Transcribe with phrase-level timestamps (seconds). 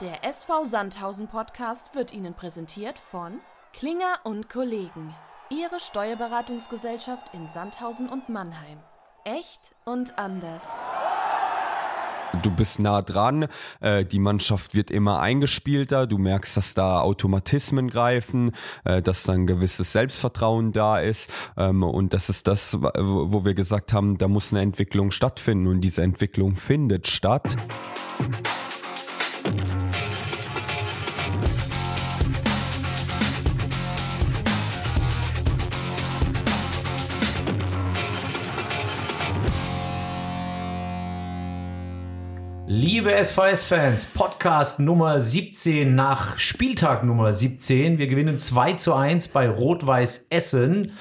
[0.00, 3.40] Der SV Sandhausen Podcast wird Ihnen präsentiert von
[3.72, 5.12] Klinger und Kollegen.
[5.50, 8.78] Ihre Steuerberatungsgesellschaft in Sandhausen und Mannheim.
[9.24, 10.68] Echt und anders.
[12.42, 13.48] Du bist nah dran,
[13.80, 18.52] äh, die Mannschaft wird immer eingespielter, du merkst, dass da Automatismen greifen,
[18.84, 23.54] äh, dass da ein gewisses Selbstvertrauen da ist ähm, und das ist das, wo wir
[23.54, 27.56] gesagt haben, da muss eine Entwicklung stattfinden und diese Entwicklung findet statt.
[42.70, 47.96] Liebe SVS-Fans, Podcast Nummer 17 nach Spieltag Nummer 17.
[47.96, 50.92] Wir gewinnen 2 zu 1 bei Rot-Weiß Essen.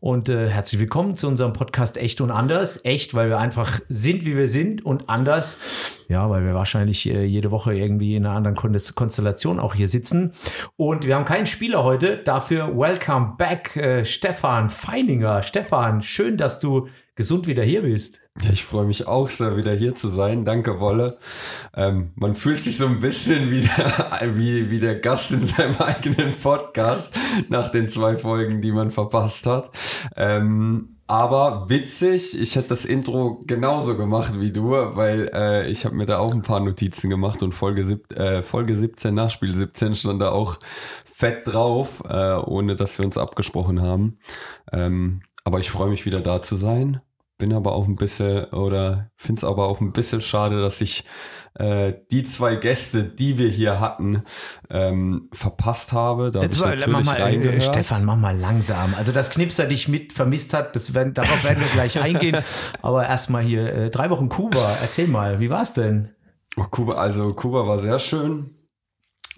[0.00, 2.84] Und äh, herzlich willkommen zu unserem Podcast Echt und Anders.
[2.84, 6.04] Echt, weil wir einfach sind, wie wir sind und anders.
[6.08, 8.56] Ja, weil wir wahrscheinlich äh, jede Woche irgendwie in einer anderen
[8.94, 10.34] Konstellation auch hier sitzen.
[10.76, 12.18] Und wir haben keinen Spieler heute.
[12.18, 15.42] Dafür welcome back, äh, Stefan Feininger.
[15.42, 18.20] Stefan, schön, dass du gesund wieder hier bist.
[18.42, 20.44] Ja, ich freue mich auch sehr, wieder hier zu sein.
[20.44, 21.18] Danke, Wolle.
[21.74, 25.76] Ähm, man fühlt sich so ein bisschen wie der, wie, wie der Gast in seinem
[25.78, 27.12] eigenen Podcast
[27.48, 29.70] nach den zwei Folgen, die man verpasst hat.
[30.16, 35.94] Ähm, aber witzig, ich hätte das Intro genauso gemacht wie du, weil äh, ich habe
[35.94, 39.94] mir da auch ein paar Notizen gemacht und Folge, sieb, äh, Folge 17, Nachspiel 17
[39.94, 40.56] stand da auch
[41.12, 44.18] fett drauf, äh, ohne dass wir uns abgesprochen haben.
[44.72, 47.00] Ähm, aber ich freue mich wieder da zu sein.
[47.36, 51.04] Bin aber auch ein bisschen oder finde es aber auch ein bisschen schade, dass ich
[51.54, 54.22] äh, die zwei Gäste, die wir hier hatten,
[54.70, 56.30] ähm, verpasst habe.
[56.30, 58.94] Da Jetzt hab ich natürlich mach mal, äh, Stefan, mach mal langsam.
[58.94, 62.38] Also das Knipser dich mit vermisst hat, das werden, darauf werden wir gleich eingehen.
[62.82, 64.78] Aber erstmal hier äh, drei Wochen Kuba.
[64.80, 66.10] Erzähl mal, wie war's denn?
[66.56, 68.50] Oh, Kuba, also Kuba war sehr schön.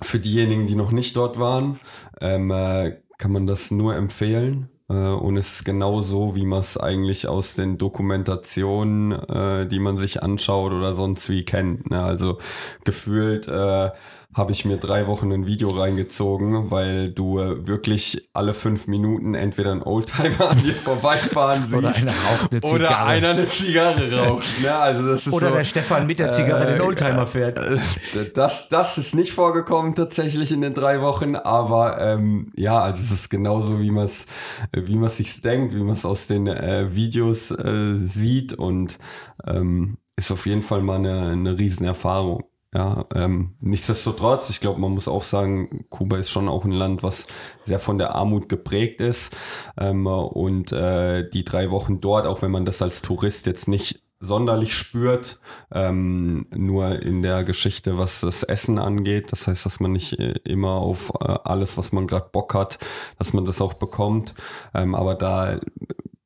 [0.02, 1.80] Für diejenigen, die noch nicht dort waren,
[2.20, 4.68] ähm, äh, kann man das nur empfehlen.
[4.88, 9.78] Äh, und es ist genau so, wie man es eigentlich aus den Dokumentationen, äh, die
[9.78, 11.90] man sich anschaut oder sonst wie kennt.
[11.90, 12.02] Ne?
[12.02, 12.38] Also
[12.84, 13.90] gefühlt äh,
[14.36, 19.34] habe ich mir drei Wochen ein Video reingezogen, weil du äh, wirklich alle fünf Minuten
[19.34, 22.74] entweder einen Oldtimer an dir vorbeifahren siehst oder einer raucht eine Zigarre.
[22.74, 24.62] oder einer eine Zigarre raucht.
[24.62, 24.74] Ne?
[24.74, 27.56] Also das ist oder so, der Stefan mit der Zigarre äh, den Oldtimer fährt.
[27.56, 33.00] Äh, das, das ist nicht vorgekommen tatsächlich in den drei Wochen, aber ähm, ja, also
[33.00, 34.26] es ist genauso, wie man es
[34.72, 38.98] wie man sich denkt, wie man es aus den äh, Videos äh, sieht und
[39.46, 42.44] ähm, ist auf jeden Fall mal eine, eine Riesenerfahrung.
[42.76, 47.02] Ja, ähm, nichtsdestotrotz, ich glaube, man muss auch sagen, Kuba ist schon auch ein Land,
[47.02, 47.26] was
[47.64, 49.34] sehr von der Armut geprägt ist.
[49.78, 54.02] Ähm, und äh, die drei Wochen dort, auch wenn man das als Tourist jetzt nicht
[54.20, 55.40] sonderlich spürt,
[55.72, 59.32] ähm, nur in der Geschichte, was das Essen angeht.
[59.32, 62.78] Das heißt, dass man nicht äh, immer auf äh, alles, was man gerade Bock hat,
[63.18, 64.34] dass man das auch bekommt.
[64.74, 65.60] Ähm, aber da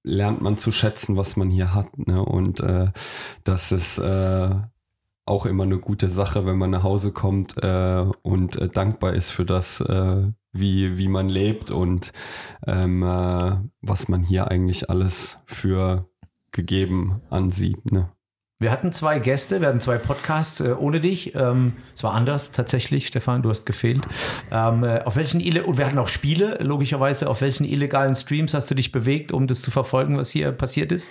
[0.02, 1.96] lernt man zu schätzen, was man hier hat.
[1.96, 2.20] Ne?
[2.24, 2.88] Und äh,
[3.44, 4.50] das ist äh,
[5.30, 9.30] auch immer eine gute Sache, wenn man nach Hause kommt äh, und äh, dankbar ist
[9.30, 12.12] für das, äh, wie, wie man lebt und
[12.66, 16.08] ähm, äh, was man hier eigentlich alles für
[16.50, 17.92] gegeben ansieht.
[17.92, 18.10] Ne?
[18.62, 21.34] Wir hatten zwei Gäste, wir hatten zwei Podcasts äh, ohne dich.
[21.34, 24.03] Ähm, es war anders tatsächlich, Stefan, du hast gefehlt.
[24.53, 27.31] Ähm, äh, auf welchen und wir hatten auch Spiele, logischerweise.
[27.31, 30.93] Auf welchen illegalen Streams hast du dich bewegt, um das zu verfolgen, was hier passiert
[30.93, 31.09] ist?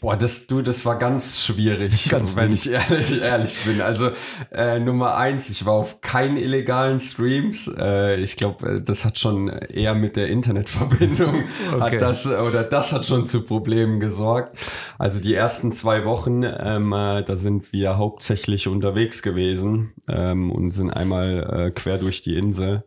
[0.00, 3.82] Boah, das du, das war ganz schwierig, ganz wenn ich ehrlich, ehrlich bin.
[3.82, 4.12] Also
[4.50, 7.70] äh, Nummer eins, ich war auf keinen illegalen Streams.
[7.78, 11.80] Äh, ich glaube, äh, das hat schon eher mit der Internetverbindung okay.
[11.80, 14.56] hat das oder das hat schon zu Problemen gesorgt.
[14.96, 16.42] Also die ersten zwei Wochen.
[16.42, 22.22] Ähm, äh, da sind wir hauptsächlich unterwegs gewesen ähm, und sind einmal äh, quer durch
[22.22, 22.84] die Insel.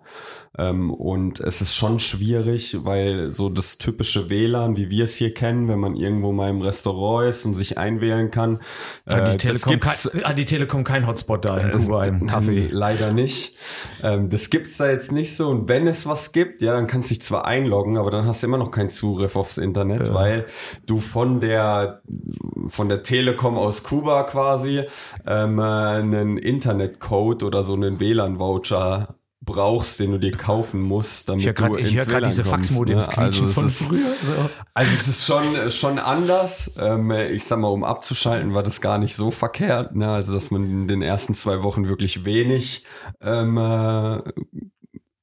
[0.59, 5.34] Ähm, und es ist schon schwierig, weil so das typische WLAN, wie wir es hier
[5.34, 8.59] kennen, wenn man irgendwo mal im Restaurant ist und sich einwählen kann.
[9.08, 12.67] Hat die, äh, Telekom, kein, hat die Telekom kein Hotspot da in Kuba im Kaffee?
[12.70, 13.56] Leider nicht.
[14.03, 15.50] Ähm, das gibt's da jetzt nicht so.
[15.50, 18.44] Und wenn es was gibt, ja, dann kannst du dich zwar einloggen, aber dann hast
[18.44, 20.14] du immer noch keinen Zugriff aufs Internet, ja.
[20.14, 20.46] weil
[20.85, 22.02] du von der
[22.67, 24.84] von der Telekom aus Kuba quasi
[25.26, 31.46] ähm, äh, einen Internetcode oder so einen WLAN-Voucher brauchst, den du dir kaufen musst, damit
[31.46, 33.18] ich grad, du ich ins WLAN diese Faxmodems ne?
[33.18, 34.14] also von früher.
[34.22, 34.34] So.
[34.74, 36.76] Also es ist schon schon anders.
[36.80, 39.96] Ähm, ich sag mal, um abzuschalten, war das gar nicht so verkehrt.
[39.96, 40.12] Ne?
[40.12, 42.86] Also dass man in den ersten zwei Wochen wirklich wenig
[43.22, 44.22] ähm, äh,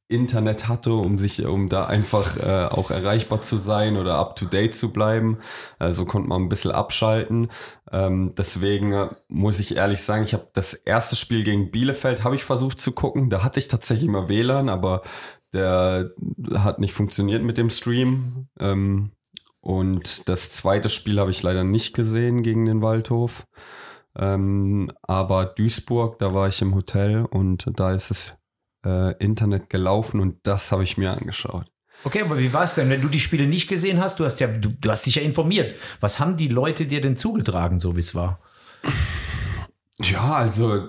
[0.09, 4.45] Internet hatte, um sich, um da einfach äh, auch erreichbar zu sein oder up to
[4.45, 5.39] date zu bleiben.
[5.79, 7.49] Also konnte man ein bisschen abschalten.
[7.91, 12.37] Ähm, deswegen äh, muss ich ehrlich sagen, ich habe das erste Spiel gegen Bielefeld habe
[12.37, 13.31] ich versucht zu gucken.
[13.31, 15.03] Da hatte ich tatsächlich mal WLAN, aber
[15.53, 16.11] der
[16.55, 18.49] hat nicht funktioniert mit dem Stream.
[18.61, 19.11] Ähm,
[19.61, 23.47] und das zweite Spiel habe ich leider nicht gesehen gegen den Waldhof.
[24.15, 28.35] Ähm, aber Duisburg, da war ich im Hotel und da ist es
[28.87, 31.67] äh, Internet gelaufen und das habe ich mir angeschaut.
[32.05, 34.21] Okay, aber wie war es denn, wenn du die Spiele nicht gesehen hast?
[34.21, 35.77] Du hast ja, du, du hast dich ja informiert.
[36.01, 38.39] Was haben die Leute dir denn zugetragen, so wie es war?
[39.99, 40.83] Ja, also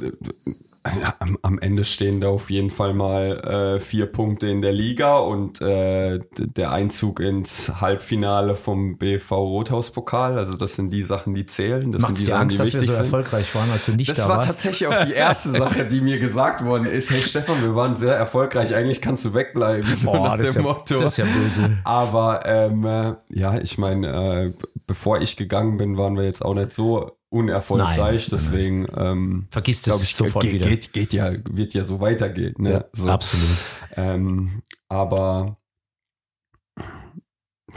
[1.19, 5.17] am, am Ende stehen da auf jeden Fall mal äh, vier Punkte in der Liga
[5.17, 10.37] und äh, der Einzug ins Halbfinale vom BV Rothauspokal.
[10.37, 11.91] Also das sind die Sachen, die zählen.
[11.91, 12.97] Das Macht's sind die Sachen, Angst, die dass wir so sind.
[12.97, 14.49] erfolgreich waren, als du nicht Das da war warst?
[14.49, 17.09] tatsächlich auch die erste Sache, die mir gesagt worden ist.
[17.11, 18.73] Hey Stefan, wir waren sehr erfolgreich.
[18.75, 19.95] Eigentlich kannst du wegbleiben.
[19.95, 21.01] So Boah, nach das, ist dem ja, Motto.
[21.01, 21.77] das ist ja böse.
[21.83, 24.07] Aber ähm, äh, ja, ich meine,
[24.47, 24.51] äh,
[24.85, 28.29] bevor ich gegangen bin, waren wir jetzt auch nicht so unerfolgreich.
[28.29, 28.29] Nein.
[28.31, 30.67] Deswegen ähm, Vergiss das ich, sofort geht, wieder.
[30.67, 32.55] Geht, geht ja, wird ja so weitergehen.
[32.57, 32.71] Ne?
[32.71, 33.09] Ja, so.
[33.09, 33.57] Absolut.
[33.95, 35.57] Ähm, aber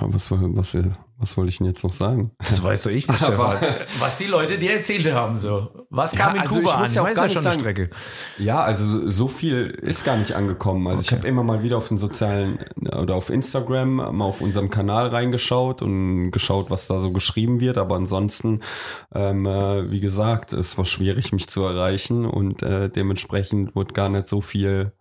[0.03, 0.77] was, was,
[1.19, 2.31] was wollte ich denn jetzt noch sagen?
[2.39, 3.75] Das weiß doch ich nicht, Aber- Stefan.
[4.01, 5.69] Was die Leute dir erzählt haben, so.
[5.91, 6.95] Was kam Ja, in also ich Kuba muss an?
[6.95, 7.91] ja auch gar ja nicht schon eine sagen- Strecke.
[8.39, 10.87] Ja, also so viel ist gar nicht angekommen.
[10.87, 11.17] Also ich Okay.
[11.17, 12.59] habe immer mal wieder auf den sozialen
[12.97, 17.77] oder auf Instagram mal auf unserem Kanal reingeschaut und geschaut, was da so geschrieben wird.
[17.79, 18.61] Aber ansonsten,
[19.15, 24.09] ähm, äh, wie gesagt, es war schwierig, mich zu erreichen und äh, dementsprechend wurde gar
[24.09, 24.93] nicht so viel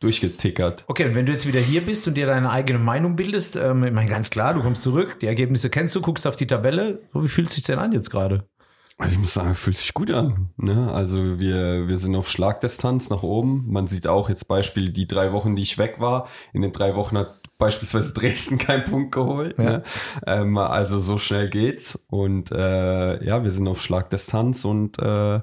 [0.00, 0.84] durchgetickert.
[0.86, 3.84] Okay, und wenn du jetzt wieder hier bist und dir deine eigene Meinung bildest, ähm,
[3.84, 7.00] ich meine, ganz klar, du kommst zurück, die Ergebnisse kennst du, guckst auf die Tabelle.
[7.12, 8.44] So, wie fühlt es sich denn an jetzt gerade?
[8.98, 10.48] Also ich muss sagen, fühlt sich gut an.
[10.56, 10.90] Ne?
[10.90, 13.66] Also wir, wir sind auf Schlagdistanz nach oben.
[13.68, 16.28] Man sieht auch jetzt Beispiel die drei Wochen, die ich weg war.
[16.54, 17.28] In den drei Wochen hat
[17.58, 19.58] beispielsweise Dresden keinen Punkt geholt.
[19.58, 19.64] Ja.
[19.64, 19.82] Ne?
[20.26, 22.06] Ähm, also so schnell geht's.
[22.08, 25.40] Und äh, ja, wir sind auf Schlagdistanz und äh,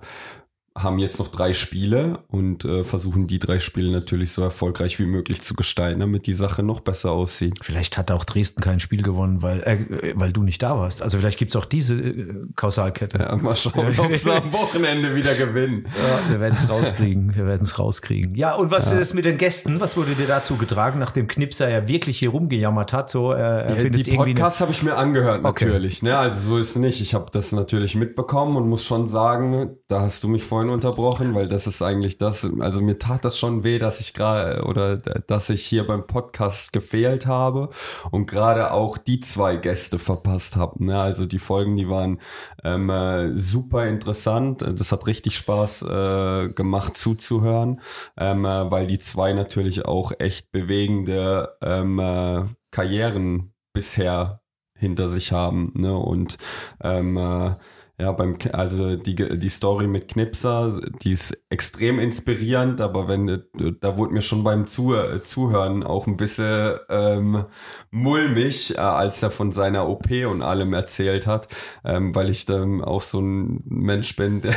[0.75, 5.05] haben jetzt noch drei Spiele und äh, versuchen die drei Spiele natürlich so erfolgreich wie
[5.05, 7.53] möglich zu gestalten, damit die Sache noch besser aussieht.
[7.61, 11.03] Vielleicht hat auch Dresden kein Spiel gewonnen, weil, äh, weil du nicht da warst.
[11.03, 13.19] Also vielleicht gibt's auch diese äh, Kausalkette.
[13.19, 15.85] Ja, mal schauen, ob sie am Wochenende wieder gewinnen.
[15.85, 17.35] Ja, wir werden es rauskriegen.
[17.35, 18.33] Wir werden es rauskriegen.
[18.35, 19.79] Ja, und was ist mit den Gästen?
[19.79, 23.11] Was wurde dir dazu getragen, nachdem Knipser ja wirklich hier rumgejammert hat?
[23.11, 25.65] So, äh, er Ja, die Podcasts habe ich mir angehört Okay.
[25.65, 26.01] natürlich.
[26.01, 26.17] Ne?
[26.17, 26.99] Also so ist es nicht.
[27.01, 31.35] Ich habe das natürlich mitbekommen und muss schon sagen, da hast du mich vorhin unterbrochen,
[31.35, 32.47] weil das ist eigentlich das.
[32.59, 36.73] Also mir tat das schon weh, dass ich gerade oder dass ich hier beim Podcast
[36.73, 37.69] gefehlt habe
[38.11, 40.83] und gerade auch die zwei Gäste verpasst habe.
[40.83, 40.99] Ne?
[40.99, 42.19] Also die Folgen, die waren
[42.63, 44.61] ähm, äh, super interessant.
[44.61, 47.81] Das hat richtig Spaß äh, gemacht zuzuhören,
[48.17, 54.41] ähm, äh, weil die zwei natürlich auch echt bewegende ähm, äh, Karrieren bisher
[54.77, 55.71] hinter sich haben.
[55.75, 55.95] Ne?
[55.95, 56.37] Und
[56.81, 57.51] ähm, äh,
[57.99, 63.41] ja, beim also die, die Story mit Knipser, die ist extrem inspirierend, aber wenn äh,
[63.79, 67.45] da wurde mir schon beim Zu äh, Zuhören auch ein bisschen ähm,
[67.91, 71.47] mulmig, äh, als er von seiner OP und allem erzählt hat,
[71.85, 74.55] ähm, weil ich dann auch so ein Mensch bin, der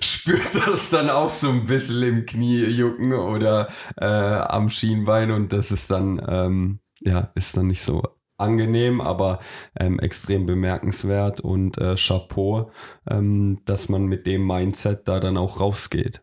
[0.00, 3.68] spürt das dann auch so ein bisschen im Knie jucken oder
[3.98, 8.02] äh, am Schienbein und das ist dann ähm, ja ist dann nicht so
[8.40, 9.38] angenehm, aber
[9.78, 12.70] ähm, extrem bemerkenswert und äh, Chapeau,
[13.08, 16.22] ähm, dass man mit dem Mindset da dann auch rausgeht.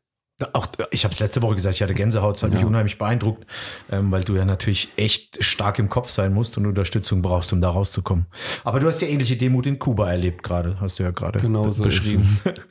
[0.54, 2.68] Auch, ich habe es letzte Woche gesagt, ich hatte Gänsehaut, es hat mich Ja.
[2.68, 3.48] unheimlich beeindruckt,
[3.92, 7.60] ähm, weil du ja natürlich echt stark im Kopf sein musst und Unterstützung brauchst, um
[7.62, 8.28] da rauszukommen.
[8.64, 11.72] Aber du hast ja ähnliche Demut in Kuba erlebt gerade, hast du ja gerade Genau
[11.72, 12.24] so beschrieben.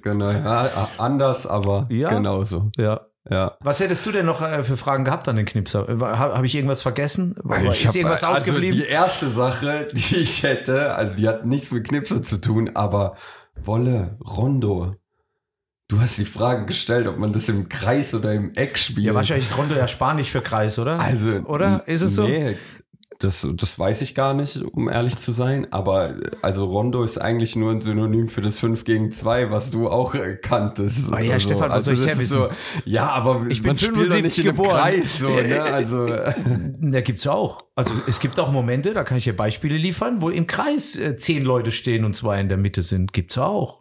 [0.02, 2.10] Genau, ja, anders, aber Ja.
[2.10, 2.70] genauso.
[2.76, 3.00] Ja.
[3.28, 3.56] Ja.
[3.60, 5.86] Was hättest du denn noch äh, für Fragen gehabt an den Knipser?
[5.88, 7.34] Habe hab ich irgendwas vergessen?
[7.42, 8.78] War- Ich ist hab, irgendwas also ausgeblieben?
[8.78, 13.16] die erste Sache, die ich hätte, also die hat nichts mit Knipse zu tun, aber
[13.62, 14.94] Wolle, Rondo.
[15.88, 19.06] Du hast die Frage gestellt, ob man das im Kreis oder im Eck spielt.
[19.06, 20.98] ja, wahrscheinlich ist Rondo ja Spanisch für Kreis, oder?
[21.00, 21.86] Also, Oder?
[21.86, 22.24] Ist es so?
[22.26, 22.56] Nee,
[23.18, 25.66] das, das weiß ich gar nicht, um ehrlich zu sein.
[25.72, 29.88] Aber also Rondo ist eigentlich nur ein Synonym für das 5 gegen 2, was du
[29.88, 31.12] auch äh, kanntest.
[31.12, 32.48] Ah ja, Also, Stefan, was soll ich das her ist so,
[32.84, 34.80] ja, aber Ich bin man spielt doch 75 nicht in einem geboren.
[34.80, 35.18] Kreis.
[35.18, 35.62] So, ne?
[35.62, 36.06] Also,
[36.80, 37.62] Da gibt's ja auch.
[37.74, 41.16] Also es gibt auch Momente, da kann ich dir Beispiele liefern, wo im Kreis äh,
[41.16, 43.12] zehn Leute stehen und zwei in der Mitte sind.
[43.12, 43.80] Gibt's auch.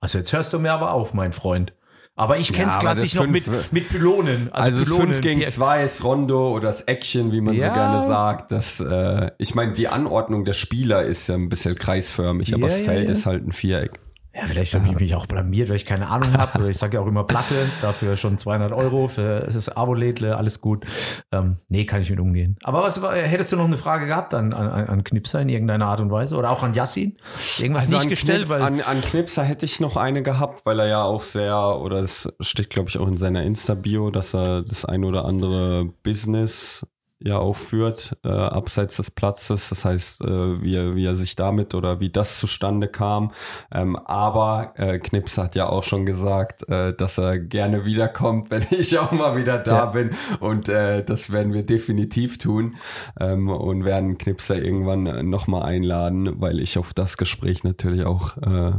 [0.00, 1.72] Also jetzt hörst du mir aber auf, mein Freund.
[2.18, 4.48] Aber ich kenn's aber klassisch das noch mit, fünf- mit Pylonen.
[4.50, 7.54] Also, also das Pylonen, 5 gegen vier- 2 ist Rondo oder das Action, wie man
[7.54, 7.68] Ja.
[7.68, 8.52] so gerne sagt.
[8.52, 12.68] Das, äh, ich meine, die Anordnung der Spieler ist ja ein bisschen kreisförmig, aber Ja,
[12.68, 13.12] das ja, Feld ja.
[13.12, 14.00] ist halt ein Viereck.
[14.36, 16.70] Ja, vielleicht habe ich mich auch blamiert, weil ich keine Ahnung habe.
[16.70, 19.08] Ich sage ja auch immer Platte, dafür schon 200 Euro.
[19.08, 20.84] Für, es ist Avolädle, alles gut.
[21.32, 22.56] Ähm, nee, kann ich mit umgehen.
[22.62, 26.00] Aber was hättest du noch eine Frage gehabt an, an, an Knipser in irgendeiner Art
[26.00, 26.36] und Weise?
[26.36, 27.16] Oder auch an Yassin?
[27.58, 28.40] Irgendwas also nicht gestellt?
[28.40, 31.56] Knip, weil an, an Knipser hätte ich noch eine gehabt, weil er ja auch sehr,
[31.80, 35.86] oder es steht, glaube ich, auch in seiner Insta-Bio, dass er das ein oder andere
[36.02, 36.86] Business
[37.18, 39.70] ja auch führt, äh, abseits des Platzes.
[39.70, 43.32] Das heißt, äh, wie, er, wie er sich damit oder wie das zustande kam.
[43.72, 48.66] Ähm, aber äh, Knips hat ja auch schon gesagt, äh, dass er gerne wiederkommt, wenn
[48.70, 49.86] ich auch mal wieder da ja.
[49.86, 50.10] bin.
[50.40, 52.76] Und äh, das werden wir definitiv tun
[53.18, 58.72] ähm, und werden Knipser irgendwann nochmal einladen, weil ich auf das Gespräch natürlich auch äh,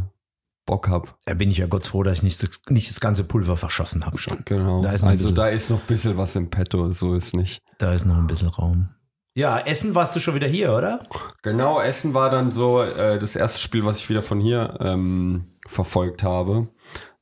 [0.68, 1.10] Bock habe.
[1.26, 4.20] Da bin ich ja Gott froh, dass ich nicht, nicht das ganze Pulver verschossen habe
[4.20, 4.44] schon.
[4.46, 4.84] Genau.
[4.84, 7.64] Da also bisschen, da ist noch ein bisschen was im Petto, so ist nicht.
[7.80, 8.90] Da ist noch ein bisschen Raum.
[9.34, 11.02] Ja, Essen warst du schon wieder hier, oder?
[11.44, 15.46] Genau, Essen war dann so äh, das erste Spiel, was ich wieder von hier ähm,
[15.68, 16.68] verfolgt habe.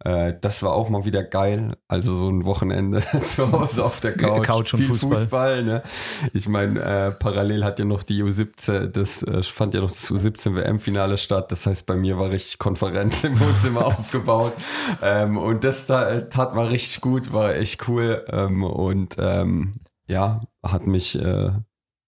[0.06, 1.76] Äh, das war auch mal wieder geil.
[1.88, 4.44] Also so ein Wochenende zu Hause auf der Couch.
[4.44, 5.18] Couch und Viel Fußball.
[5.18, 5.84] Fußball ne?
[6.32, 10.12] Ich meine, äh, parallel hat ja noch die U17, das äh, fand ja noch das
[10.12, 11.52] U17 WM-Finale statt.
[11.52, 14.54] Das heißt, bei mir war richtig Konferenz im Wohnzimmer aufgebaut.
[15.02, 18.24] Ähm, und das da, äh, tat mal richtig gut, war echt cool.
[18.30, 19.72] Ähm, und ähm,
[20.08, 21.52] ja, hat mich äh,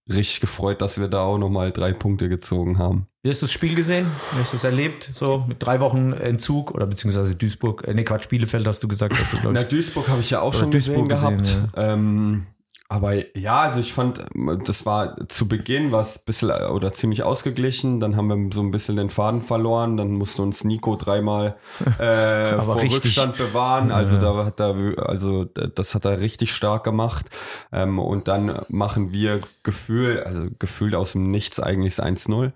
[0.09, 3.07] richtig gefreut, dass wir da auch nochmal drei Punkte gezogen haben.
[3.23, 4.07] Wie hast du das Spiel gesehen?
[4.33, 5.09] Wie hast du es erlebt?
[5.13, 9.17] So mit drei Wochen Entzug oder beziehungsweise Duisburg, äh, nee, Quatsch, Bielefeld hast du gesagt,
[9.19, 11.73] hast du, Na, Duisburg habe ich ja auch schon Duisburg gesehen, gesehen gehabt.
[11.75, 11.93] Ja.
[11.93, 12.47] Ähm,
[12.89, 14.23] aber ja, also ich fand,
[14.63, 17.99] das war zu Beginn was bisschen oder ziemlich ausgeglichen.
[17.99, 19.97] Dann haben wir so ein bisschen den Faden verloren.
[19.97, 21.57] Dann musste uns Nico dreimal
[21.99, 23.03] äh, vor richtig.
[23.03, 23.91] Rückstand bewahren.
[23.91, 24.21] Also ja.
[24.21, 27.25] da hat er, also das hat er richtig stark gemacht.
[27.73, 32.53] Ähm, und dann machen wir Gefühl, also gefühlt aus dem Nichts eigentlich 1-0.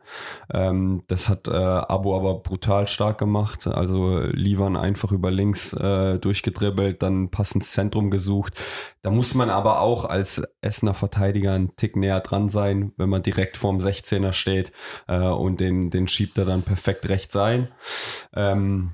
[0.54, 3.68] Ähm, das hat äh, Abo aber brutal stark gemacht.
[3.68, 8.54] Also Livan einfach über links äh, durchgedribbelt, dann passendes Zentrum gesucht.
[9.02, 13.10] Da muss man aber auch als als Essener Verteidiger einen Tick näher dran sein, wenn
[13.10, 14.72] man direkt vorm 16er steht
[15.08, 17.70] äh, und den, den schiebt er dann perfekt rechts ein.
[18.36, 18.92] Ähm,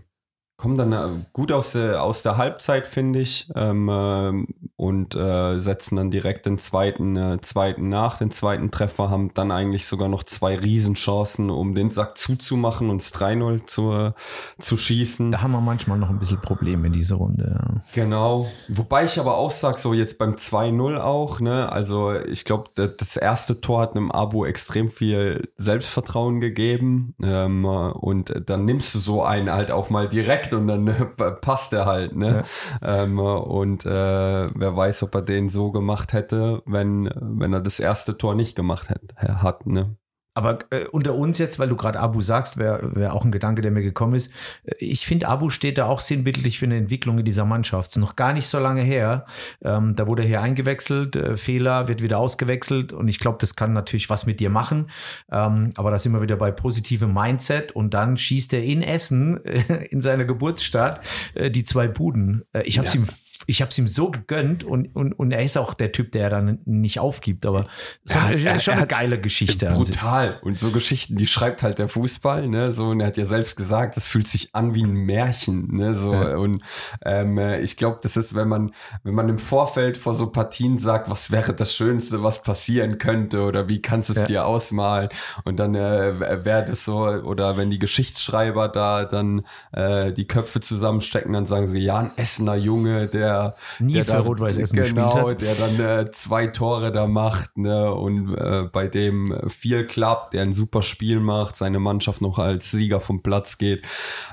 [0.58, 0.98] kommen dann äh,
[1.34, 6.48] gut aus der, aus der Halbzeit, finde ich, ähm, äh, und äh, setzen dann direkt
[6.48, 11.52] den zweiten, äh, zweiten nach, den zweiten Treffer, haben dann eigentlich sogar noch zwei Riesenchancen,
[11.52, 14.12] um den Sack zuzumachen und es 3-0 zu, äh,
[14.60, 15.32] zu schießen.
[15.32, 17.60] Da haben wir manchmal noch ein bisschen Probleme in dieser Runde.
[17.60, 17.82] Ja.
[17.94, 18.48] Genau.
[18.68, 23.16] Wobei ich aber auch sage, so jetzt beim 2-0 auch, ne, also ich glaube, das
[23.16, 29.24] erste Tor hat einem Abo extrem viel Selbstvertrauen gegeben ähm, und dann nimmst du so
[29.24, 32.44] einen halt auch mal direkt perfekt und dann äh, passt er halt, ne?
[32.82, 33.04] Ja.
[33.04, 37.80] Ähm, und äh, wer weiß, ob er den so gemacht hätte, wenn, wenn er das
[37.80, 39.96] erste Tor nicht gemacht hätte, hat, ne?
[40.38, 43.64] Aber äh, unter uns jetzt, weil du gerade Abu sagst, wäre wär auch ein Gedanke,
[43.64, 44.32] der mir gekommen ist.
[44.66, 47.90] Äh, ich finde, Abu steht da auch sinnbildlich für eine Entwicklung in dieser Mannschaft.
[47.90, 49.26] Ist noch gar nicht so lange her.
[49.64, 53.56] Ähm, da wurde er hier eingewechselt, äh, Fehler, wird wieder ausgewechselt und ich glaube, das
[53.56, 54.92] kann natürlich was mit dir machen.
[55.32, 59.44] Ähm, aber da sind wir wieder bei positivem Mindset und dann schießt er in Essen,
[59.44, 61.02] äh, in seiner Geburtsstadt,
[61.34, 62.44] äh, die zwei Buden.
[62.54, 63.00] Äh, ich habe es ja.
[63.00, 63.08] ihm
[63.46, 66.30] ich habe es ihm so gegönnt und, und, und er ist auch der Typ, der
[66.30, 67.46] dann nicht aufgibt.
[67.46, 67.66] Aber
[68.04, 69.68] so, er, ist schon eine geile Geschichte.
[69.68, 70.40] Brutal.
[70.42, 72.72] Und so Geschichten, die schreibt halt der Fußball, ne?
[72.72, 75.94] So, und er hat ja selbst gesagt, das fühlt sich an wie ein Märchen, ne?
[75.94, 76.38] So, ja.
[76.38, 76.64] und
[77.06, 78.72] ähm, ich glaube, das ist, wenn man,
[79.04, 83.42] wenn man im Vorfeld vor so Partien sagt, was wäre das Schönste, was passieren könnte,
[83.42, 84.26] oder wie kannst du es ja.
[84.26, 85.10] dir ausmalen?
[85.44, 90.60] Und dann äh, wäre das so, oder wenn die Geschichtsschreiber da dann äh, die Köpfe
[90.60, 94.82] zusammenstecken, dann sagen sie, ja, ein Essener Junge, der der nie der für Rot-Weiß Essen
[94.82, 95.42] genau, gespielt hat.
[95.42, 100.44] der dann äh, zwei Tore da macht, ne, und äh, bei dem viel klappt, der
[100.44, 103.86] ein super Spiel macht, seine Mannschaft noch als Sieger vom Platz geht.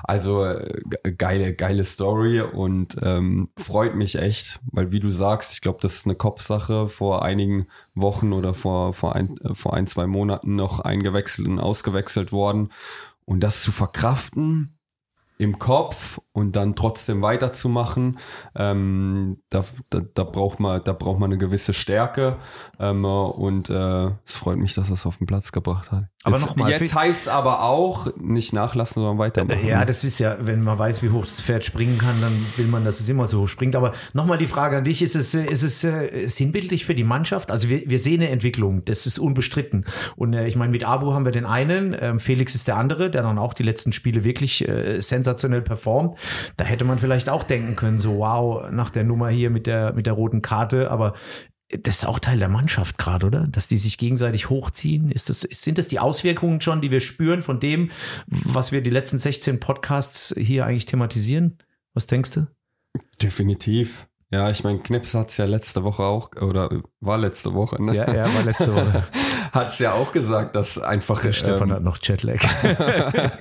[0.03, 0.81] Also äh,
[1.17, 5.95] geile, geile Story und ähm, freut mich echt, weil wie du sagst, ich glaube, das
[5.95, 10.55] ist eine Kopfsache vor einigen Wochen oder vor, vor, ein, äh, vor ein, zwei Monaten
[10.55, 12.71] noch eingewechselt und ausgewechselt worden.
[13.25, 14.74] Und das zu verkraften,
[15.37, 18.19] im Kopf und dann trotzdem weiterzumachen,
[18.55, 22.37] ähm, da, da, da, braucht man, da braucht man eine gewisse Stärke
[22.79, 26.05] ähm, und äh, es freut mich, dass er es auf den Platz gebracht hat.
[26.25, 26.71] Aber jetzt, nochmal.
[26.71, 29.63] Jetzt heißt aber auch nicht nachlassen, sondern weitermachen.
[29.63, 32.65] Ja, das ist ja, wenn man weiß, wie hoch das Pferd springen kann, dann will
[32.65, 33.75] man, dass es immer so hoch springt.
[33.75, 37.51] Aber nochmal die Frage an dich, ist es, ist es äh, sinnbildlich für die Mannschaft?
[37.51, 39.85] Also wir, wir sehen eine Entwicklung, das ist unbestritten.
[40.15, 43.11] Und äh, ich meine, mit Abu haben wir den einen, äh, Felix ist der andere,
[43.11, 46.17] der dann auch die letzten Spiele wirklich äh, sensationell performt.
[46.57, 49.93] Da hätte man vielleicht auch denken können, so wow, nach der Nummer hier mit der,
[49.93, 51.13] mit der roten Karte, aber
[51.69, 53.47] das ist auch Teil der Mannschaft gerade, oder?
[53.47, 55.11] Dass die sich gegenseitig hochziehen.
[55.11, 57.91] Ist das, sind das die Auswirkungen schon, die wir spüren von dem,
[58.27, 61.57] was wir die letzten 16 Podcasts hier eigentlich thematisieren?
[61.93, 62.47] Was denkst du?
[63.21, 64.07] Definitiv.
[64.31, 67.95] Ja, ich meine, Knips hat es ja letzte Woche auch, oder war letzte Woche, ne?
[67.95, 69.07] Ja, ja, war letzte Woche.
[69.55, 71.21] hat es ja auch gesagt, dass einfach.
[71.21, 72.41] Der Stefan ähm, hat noch Jetlag.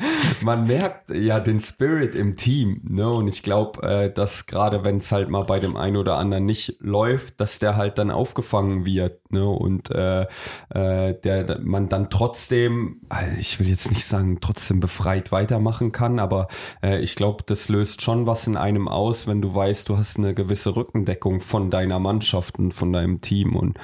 [0.43, 3.11] man merkt ja den Spirit im Team, ne?
[3.11, 6.47] Und ich glaube, äh, dass gerade wenn es halt mal bei dem einen oder anderen
[6.47, 9.45] nicht läuft, dass der halt dann aufgefangen wird, ne?
[9.45, 10.23] Und äh,
[10.71, 16.21] äh, der man dann trotzdem, also ich will jetzt nicht sagen, trotzdem befreit weitermachen kann,
[16.21, 16.49] aber
[16.83, 20.19] äh, ich glaube, das löst schon was in einem aus, wenn du weißt, du hast
[20.19, 23.57] eine gewisse Rückendeckung von deiner Mannschaft und von deinem Team.
[23.57, 23.79] Und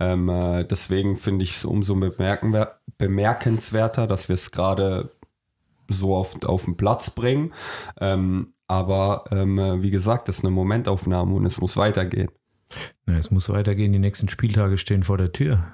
[0.00, 1.94] ähm, äh, deswegen finde ich es umso
[2.98, 5.10] bemerkenswerter, dass wir es gerade
[5.88, 7.52] so auf, auf den Platz bringen.
[8.00, 12.30] Ähm, aber ähm, wie gesagt, das ist eine Momentaufnahme und es muss weitergehen.
[13.06, 13.92] Na, es muss weitergehen.
[13.92, 15.64] Die nächsten Spieltage stehen vor der Tür.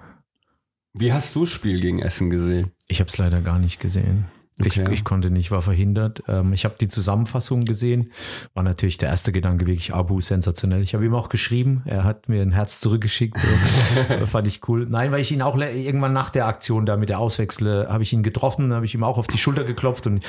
[0.92, 2.72] Wie hast du das Spiel gegen Essen gesehen?
[2.86, 4.26] Ich habe es leider gar nicht gesehen.
[4.60, 4.84] Okay.
[4.84, 6.22] Ich, ich, konnte nicht, war verhindert.
[6.28, 8.12] Ähm, ich habe die Zusammenfassung gesehen.
[8.52, 10.82] War natürlich der erste Gedanke wirklich, Abu, sensationell.
[10.82, 11.82] Ich habe ihm auch geschrieben.
[11.86, 13.40] Er hat mir ein Herz zurückgeschickt.
[13.40, 14.26] So.
[14.26, 14.86] fand ich cool.
[14.88, 18.12] Nein, weil ich ihn auch irgendwann nach der Aktion da mit der Auswechsel, habe ich
[18.12, 20.06] ihn getroffen, habe ich ihm auch auf die Schulter geklopft.
[20.06, 20.22] Und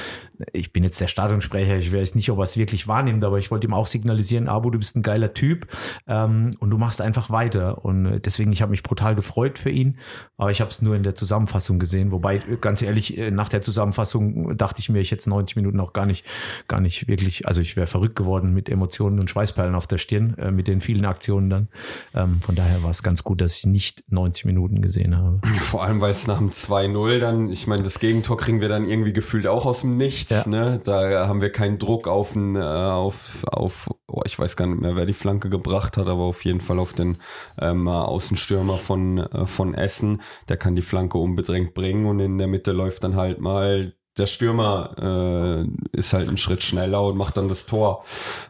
[0.54, 1.78] ich bin jetzt der Stadionsprecher.
[1.78, 4.70] Ich weiß nicht, ob er es wirklich wahrnimmt, aber ich wollte ihm auch signalisieren, Abu,
[4.70, 5.68] du bist ein geiler Typ
[6.08, 7.84] ähm, und du machst einfach weiter.
[7.84, 9.98] Und deswegen, ich habe mich brutal gefreut für ihn.
[10.38, 12.12] Aber ich habe es nur in der Zusammenfassung gesehen.
[12.14, 15.80] Wobei, ganz ehrlich, äh, nach der Zusammenfassung Fassung dachte ich mir, ich hätte 90 Minuten
[15.80, 16.26] auch gar nicht,
[16.68, 20.36] gar nicht wirklich, also ich wäre verrückt geworden mit Emotionen und Schweißperlen auf der Stirn,
[20.38, 21.68] äh, mit den vielen Aktionen dann.
[22.14, 25.42] Ähm, von daher war es ganz gut, dass ich nicht 90 Minuten gesehen habe.
[25.60, 28.88] Vor allem, weil es nach dem 2-0 dann, ich meine, das Gegentor kriegen wir dann
[28.88, 30.50] irgendwie gefühlt auch aus dem Nichts, ja.
[30.50, 30.82] ne?
[30.84, 34.96] Da haben wir keinen Druck auf, äh, auf, auf oh, ich weiß gar nicht mehr,
[34.96, 37.18] wer die Flanke gebracht hat, aber auf jeden Fall auf den
[37.60, 40.22] ähm, Außenstürmer von, äh, von Essen.
[40.50, 44.28] Der kann die Flanke unbedingt bringen und in der Mitte läuft dann halt mal der
[44.28, 48.06] Stürmer äh, ist halt einen Schritt schneller und macht dann das Tor.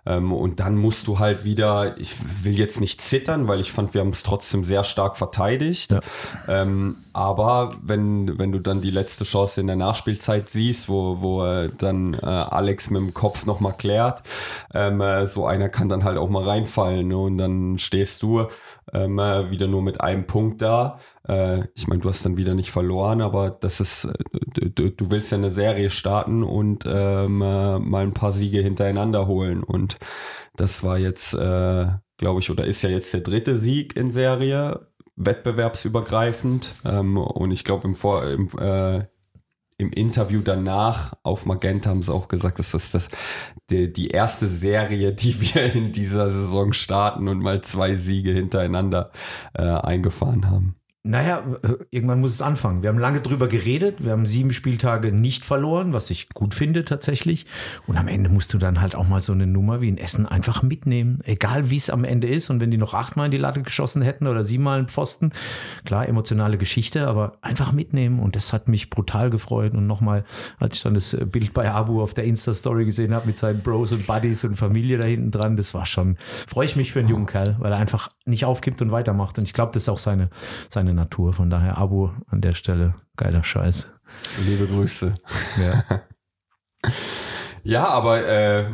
[0.06, 3.94] Ähm, und dann musst du halt wieder, ich will jetzt nicht zittern, weil ich fand,
[3.94, 5.94] wir haben es trotzdem sehr stark verteidigt.
[5.94, 6.02] Ja.
[6.50, 11.46] Ähm, aber wenn, wenn du dann die letzte Chance in der Nachspielzeit siehst, wo, wo
[11.46, 14.24] äh, dann äh, Alex mit dem Kopf nochmal klärt,
[14.74, 17.08] ähm, äh, so einer kann dann halt auch mal reinfallen.
[17.08, 17.18] Ne?
[17.18, 18.48] Und dann stehst du
[18.94, 21.00] ähm, äh, wieder nur mit einem Punkt da.
[21.28, 25.12] Äh, ich meine, du hast dann wieder nicht verloren, aber das ist, äh, du, du
[25.12, 29.64] willst ja eine Serie starten und ähm, äh, mal ein paar Siege hintereinander holen.
[29.64, 29.98] Und
[30.56, 34.88] das war jetzt, äh, glaube ich, oder ist ja jetzt der dritte Sieg in Serie,
[35.16, 36.76] wettbewerbsübergreifend.
[36.86, 39.06] Ähm, und ich glaube, im, Vor im, äh,
[39.78, 43.10] im Interview danach auf Magenta haben sie auch gesagt, dass das, das
[43.70, 49.12] die, die erste Serie, die wir in dieser Saison starten und mal zwei Siege hintereinander
[49.54, 50.76] äh, eingefahren haben.
[51.06, 51.44] Naja,
[51.92, 52.82] irgendwann muss es anfangen.
[52.82, 54.06] Wir haben lange drüber geredet.
[54.06, 57.46] Wir haben sieben Spieltage nicht verloren, was ich gut finde tatsächlich.
[57.88, 60.26] Und am Ende musst du dann halt auch mal so eine Nummer wie in Essen
[60.26, 61.20] einfach mitnehmen.
[61.26, 62.50] Egal wie es am Ende ist.
[62.50, 65.34] Und wenn die noch achtmal in die Latte geschossen hätten oder siebenmal einen Pfosten,
[65.84, 68.20] klar, emotionale Geschichte, aber einfach mitnehmen.
[68.20, 69.74] Und das hat mich brutal gefreut.
[69.74, 70.24] Und nochmal,
[70.58, 73.92] als ich dann das Bild bei Abu auf der Insta-Story gesehen habe mit seinen Bros
[73.92, 76.16] und Buddies und Familie da hinten dran, das war schon,
[76.48, 79.38] freue ich mich für einen jungen Kerl, weil er einfach nicht aufgibt und weitermacht.
[79.38, 80.30] Und ich glaube, das ist auch seine,
[80.70, 81.34] seine Natur.
[81.34, 82.96] Von daher Abo an der Stelle.
[83.16, 83.90] Geiler Scheiß.
[84.46, 85.16] Liebe Grüße.
[85.62, 85.84] Ja,
[87.64, 88.66] ja aber äh,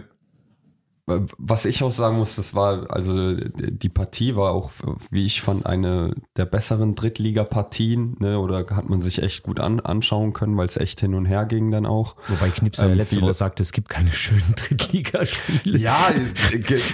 [1.37, 4.71] was ich auch sagen muss, das war, also die Partie war auch,
[5.11, 9.79] wie ich fand, eine der besseren Drittliga-Partien, ne, oder hat man sich echt gut an,
[9.79, 12.15] anschauen können, weil es echt hin und her ging dann auch.
[12.27, 15.77] Wobei Knipser ähm, ja letzte Woche sagte, es gibt keine schönen Drittligaspiele.
[15.79, 15.97] Ja,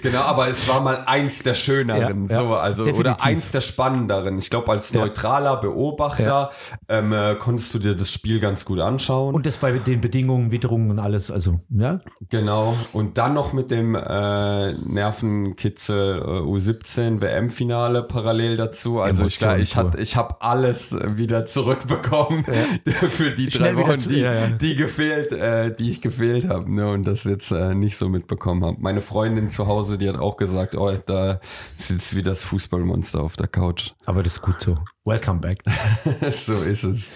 [0.01, 3.13] genau, aber es war mal eins der schöneren, ja, so, also, definitiv.
[3.13, 4.37] oder eins der spannenderen.
[4.37, 6.51] Ich glaube, als neutraler Beobachter
[6.87, 9.35] ähm, äh, konntest du dir das Spiel ganz gut anschauen.
[9.35, 11.99] Und das bei den Bedingungen, Witterungen und alles, also, ja.
[12.29, 18.99] Genau, und dann noch mit dem äh, Nervenkitzel äh, U17 WM-Finale parallel dazu.
[18.99, 22.45] Also ich, ich, hat, ich habe alles wieder zurückbekommen
[22.85, 22.93] ja.
[23.09, 24.47] für die Schnell drei Wochen, die, ja, ja.
[24.49, 28.63] die gefehlt, äh, die ich gefehlt habe ne, und das jetzt äh, nicht so mitbekommen
[28.63, 28.77] habe.
[28.79, 31.39] Meine Freundin zu Hause, die hat auch gesagt, oh, da
[31.75, 33.91] sitzt wie das Fußballmonster auf der Couch.
[34.05, 34.77] Aber das ist gut so.
[35.03, 35.63] Welcome back.
[36.31, 37.11] so ist es.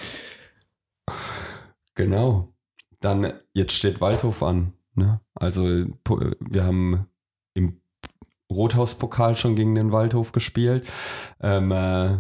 [1.95, 2.53] Genau.
[3.01, 4.73] Dann, jetzt steht Waldhof an.
[4.95, 5.21] Ne?
[5.35, 5.85] Also
[6.39, 7.07] wir haben
[7.53, 7.81] im
[8.51, 10.87] Rothauspokal schon gegen den Waldhof gespielt.
[11.41, 12.17] Ähm, äh,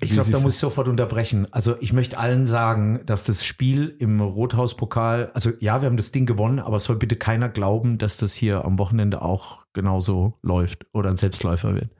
[0.00, 1.46] ich glaube, da muss ich sofort unterbrechen.
[1.52, 6.12] Also ich möchte allen sagen, dass das Spiel im Rothauspokal, also ja, wir haben das
[6.12, 10.38] Ding gewonnen, aber es soll bitte keiner glauben, dass das hier am Wochenende auch genauso
[10.42, 11.90] läuft oder ein Selbstläufer wird.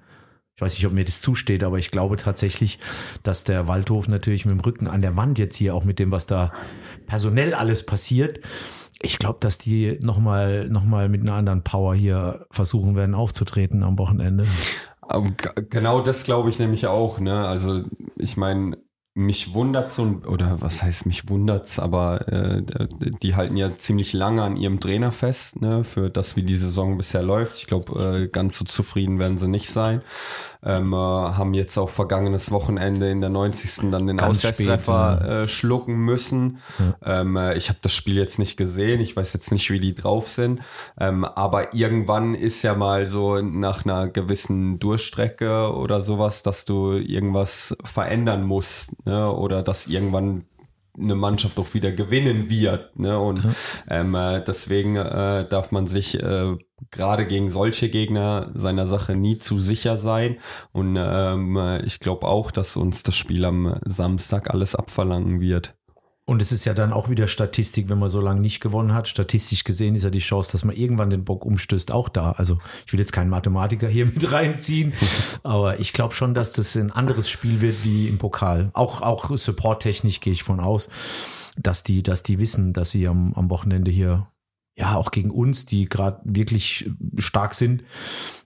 [0.57, 2.79] ich weiß nicht, ob mir das zusteht, aber ich glaube tatsächlich,
[3.23, 6.11] dass der Waldhof natürlich mit dem Rücken an der Wand jetzt hier auch mit dem,
[6.11, 6.53] was da
[7.07, 8.41] personell alles passiert,
[9.03, 13.83] ich glaube, dass die nochmal noch mal mit einer anderen Power hier versuchen werden aufzutreten
[13.83, 14.47] am Wochenende.
[15.69, 17.19] Genau das glaube ich nämlich auch.
[17.19, 17.47] Ne?
[17.47, 17.83] Also
[18.17, 18.79] ich meine,
[19.15, 22.63] mich wundert's und oder was heißt mich wundert's, aber äh,
[23.23, 26.97] die halten ja ziemlich lange an ihrem Trainer fest, ne, für das wie die Saison
[26.97, 27.57] bisher läuft.
[27.59, 30.01] Ich glaube, äh, ganz so zufrieden werden sie nicht sein
[30.65, 33.91] ähm, äh, haben jetzt auch vergangenes Wochenende in der 90.
[33.91, 35.43] dann den Auswärtstreffer ja.
[35.43, 36.59] äh, schlucken müssen.
[36.79, 37.21] Ja.
[37.21, 39.95] Ähm, äh, ich habe das Spiel jetzt nicht gesehen, ich weiß jetzt nicht, wie die
[39.95, 40.61] drauf sind,
[40.99, 46.93] ähm, aber irgendwann ist ja mal so nach einer gewissen Durchstrecke oder sowas, dass du
[46.93, 49.33] irgendwas verändern musst ne?
[49.33, 50.45] oder dass irgendwann
[50.99, 52.99] eine Mannschaft auch wieder gewinnen wird.
[52.99, 53.19] Ne?
[53.19, 53.55] Und mhm.
[53.89, 56.57] ähm, äh, deswegen äh, darf man sich äh,
[56.91, 60.39] gerade gegen solche Gegner seiner Sache nie zu sicher sein.
[60.73, 65.75] Und ähm, ich glaube auch, dass uns das Spiel am Samstag alles abverlangen wird.
[66.25, 69.09] Und es ist ja dann auch wieder Statistik, wenn man so lange nicht gewonnen hat.
[69.09, 72.33] Statistisch gesehen ist ja die Chance, dass man irgendwann den Bock umstößt, auch da.
[72.33, 74.93] Also ich will jetzt keinen Mathematiker hier mit reinziehen,
[75.43, 78.71] aber ich glaube schon, dass das ein anderes Spiel wird wie im Pokal.
[78.73, 80.91] Auch, auch supporttechnisch gehe ich von aus,
[81.57, 84.29] dass die, dass die wissen, dass sie am, am Wochenende hier
[84.77, 87.85] ja, auch gegen uns, die gerade wirklich stark sind,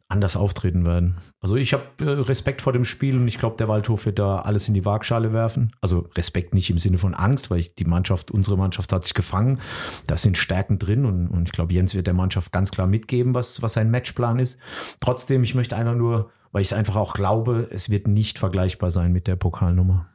[0.09, 1.17] anders auftreten werden.
[1.41, 4.39] Also ich habe äh, Respekt vor dem Spiel und ich glaube, der Waldhof wird da
[4.39, 5.73] alles in die Waagschale werfen.
[5.81, 9.15] Also Respekt nicht im Sinne von Angst, weil ich, die Mannschaft, unsere Mannschaft hat sich
[9.15, 9.61] gefangen.
[10.07, 13.35] Da sind Stärken drin und, und ich glaube, Jens wird der Mannschaft ganz klar mitgeben,
[13.35, 14.59] was, was sein Matchplan ist.
[15.01, 18.93] Trotzdem, ich möchte einfach nur, weil ich es einfach auch glaube, es wird nicht vergleichbar
[18.93, 20.07] sein mit der Pokalnummer.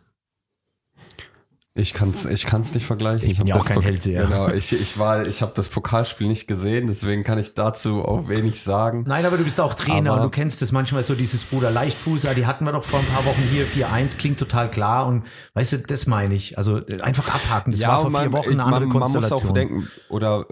[1.74, 3.30] Ich kann es ich kann's nicht vergleichen.
[3.30, 4.26] Ich bin ja auch kein Hellseher.
[4.26, 8.28] Genau, ich, ich war, ich habe das Pokalspiel nicht gesehen, deswegen kann ich dazu auch
[8.28, 9.06] wenig sagen.
[9.08, 11.72] Nein, aber du bist auch Trainer aber und du kennst es manchmal so dieses Bruder
[11.72, 15.24] Leichtfuß, die hatten wir doch vor ein paar Wochen hier 4-1, klingt total klar und
[15.54, 16.58] weißt du, das meine ich.
[16.58, 19.30] Also einfach abhaken, das ja, war vor man, vier Wochen eine andere man, Konstellation.
[19.30, 20.46] Man muss auch bedenken, oder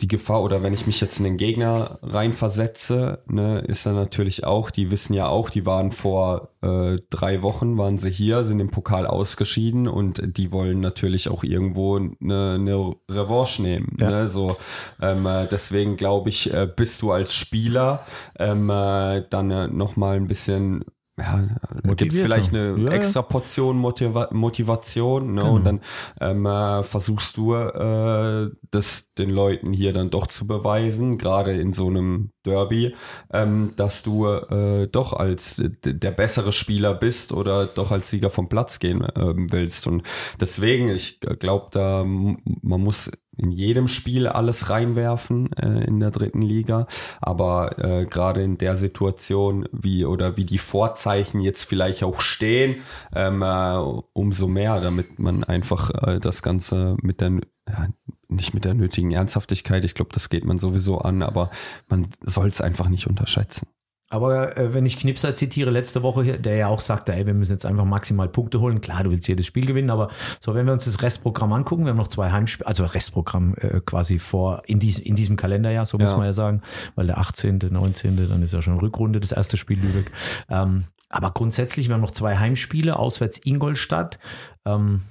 [0.00, 4.44] die Gefahr oder wenn ich mich jetzt in den Gegner reinversetze, ne, ist dann natürlich
[4.44, 8.60] auch, die wissen ja auch, die waren vor äh, drei Wochen, waren sie hier, sind
[8.60, 13.96] im Pokal ausgeschieden und die wollen natürlich auch irgendwo eine, eine Revanche nehmen.
[13.98, 14.10] Ja.
[14.10, 14.56] Ne, so,
[15.00, 18.00] ähm, äh, deswegen glaube ich, äh, bist du als Spieler
[18.38, 20.84] ähm, äh, dann äh, nochmal ein bisschen
[21.20, 25.40] ja, gibt vielleicht eine ja, extra Portion Motiva Motivation ne?
[25.40, 25.54] Genau.
[25.54, 25.80] und dann
[26.20, 31.72] ähm, äh, versuchst du äh, das den Leuten hier dann doch zu beweisen, gerade in
[31.72, 32.94] so einem Derby,
[33.32, 38.48] ähm, dass du äh, doch als der bessere Spieler bist oder doch als Sieger vom
[38.48, 40.02] Platz gehen äh, willst und
[40.40, 46.42] deswegen, ich glaube, da man muss in jedem Spiel alles reinwerfen äh, in der dritten
[46.42, 46.86] Liga.
[47.20, 52.76] Aber äh, gerade in der Situation, wie oder wie die Vorzeichen jetzt vielleicht auch stehen,
[53.14, 53.76] ähm, äh,
[54.12, 57.88] umso mehr, damit man einfach äh, das Ganze mit der ja,
[58.28, 61.50] nicht mit der nötigen Ernsthaftigkeit, ich glaube, das geht man sowieso an, aber
[61.88, 63.66] man soll es einfach nicht unterschätzen.
[64.10, 67.52] Aber äh, wenn ich Knipser zitiere letzte Woche, der ja auch sagte, ey, wir müssen
[67.52, 68.80] jetzt einfach maximal Punkte holen.
[68.80, 70.08] Klar, du willst jedes Spiel gewinnen, aber
[70.40, 73.80] so, wenn wir uns das Restprogramm angucken, wir haben noch zwei Heimspiele, also Restprogramm äh,
[73.80, 76.62] quasi vor in, dies, in diesem Kalenderjahr, so muss man ja sagen,
[76.96, 80.10] weil der 18., 19., dann ist ja schon Rückrunde, das erste Spiel Lübeck.
[80.48, 84.18] Ähm, aber grundsätzlich, wir haben noch zwei Heimspiele, auswärts Ingolstadt.
[84.64, 85.02] Ähm,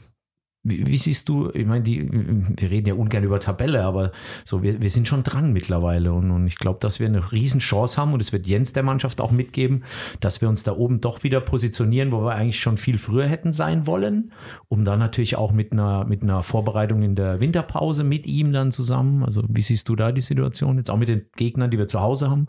[0.64, 4.12] wie, wie, siehst du, ich meine, die, wir reden ja ungern über Tabelle, aber
[4.44, 7.98] so, wir, wir sind schon dran mittlerweile und, und ich glaube, dass wir eine Riesenchance
[7.98, 9.86] haben und es wird Jens der Mannschaft auch mitgeben,
[10.20, 13.54] dass wir uns da oben doch wieder positionieren, wo wir eigentlich schon viel früher hätten
[13.54, 14.34] sein wollen,
[14.68, 18.72] um dann natürlich auch mit einer, mit einer Vorbereitung in der Winterpause mit ihm dann
[18.72, 19.24] zusammen.
[19.24, 22.02] Also, wie siehst du da die Situation jetzt auch mit den Gegnern, die wir zu
[22.02, 22.48] Hause haben?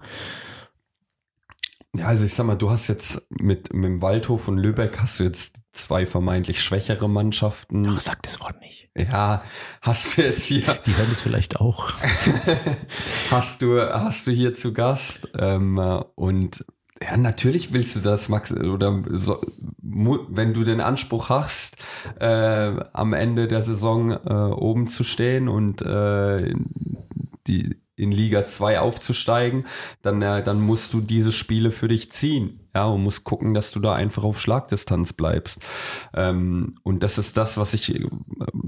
[1.97, 5.19] Ja, also ich sag mal, du hast jetzt mit, mit dem Waldhof und Lübeck hast
[5.19, 7.89] du jetzt zwei vermeintlich schwächere Mannschaften.
[7.89, 8.91] Ach, sag das Wort nicht.
[8.97, 9.43] Ja,
[9.83, 10.63] hast du jetzt hier.
[10.87, 11.91] Die hören es vielleicht auch.
[13.31, 15.79] hast du, hast du hier zu Gast, ähm,
[16.15, 16.65] und
[17.03, 19.41] ja, natürlich willst du das, Max, oder so,
[19.83, 21.77] wenn du den Anspruch hast,
[22.21, 22.27] äh,
[22.93, 26.55] am Ende der Saison äh, oben zu stehen und äh,
[27.47, 29.67] die in Liga 2 aufzusteigen,
[30.03, 32.61] dann, äh, dann musst du diese Spiele für dich ziehen.
[32.75, 35.61] Ja, und musst gucken, dass du da einfach auf Schlagdistanz bleibst.
[36.15, 38.01] Ähm, und das ist das, was ich,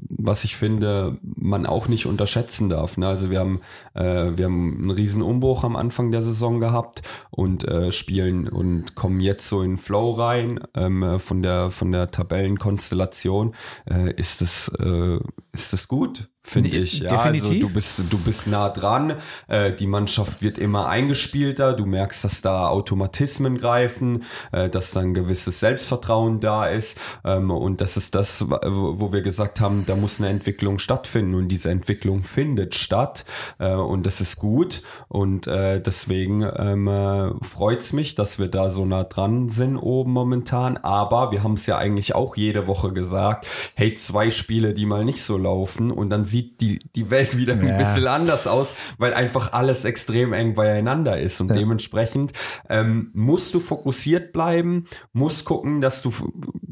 [0.08, 2.96] was ich finde, man auch nicht unterschätzen darf.
[2.96, 3.06] Ne?
[3.06, 3.60] Also wir haben,
[3.94, 8.96] äh, wir haben einen riesen Umbruch am Anfang der Saison gehabt und äh, spielen und
[8.96, 10.58] kommen jetzt so in Flow rein.
[10.74, 13.54] Ähm, von der, von der Tabellenkonstellation
[13.88, 15.20] äh, ist es, äh,
[15.52, 17.00] ist es gut finde ich.
[17.00, 17.50] Ja, Definitiv.
[17.50, 19.14] also du bist, du bist nah dran.
[19.48, 21.72] Äh, die Mannschaft wird immer eingespielter.
[21.72, 26.98] Du merkst, dass da Automatismen greifen reifen, äh, dass dann ein gewisses Selbstvertrauen da ist.
[27.24, 31.34] Ähm, und das ist das, wo wir gesagt haben, da muss eine Entwicklung stattfinden.
[31.34, 33.24] Und diese Entwicklung findet statt.
[33.58, 34.82] Äh, und das ist gut.
[35.08, 40.12] Und äh, deswegen ähm, äh, freut mich, dass wir da so nah dran sind oben
[40.12, 40.76] momentan.
[40.76, 45.04] Aber wir haben es ja eigentlich auch jede Woche gesagt, hey, zwei Spiele, die mal
[45.04, 45.90] nicht so laufen.
[45.90, 47.76] Und dann sieht die, die Welt wieder ein Ja.
[47.76, 51.40] bisschen anders aus, weil einfach alles extrem eng beieinander ist.
[51.40, 51.56] Und Ja.
[51.56, 52.32] dementsprechend
[52.68, 56.12] ähm, musst du fokussiert bleiben, musst gucken, dass du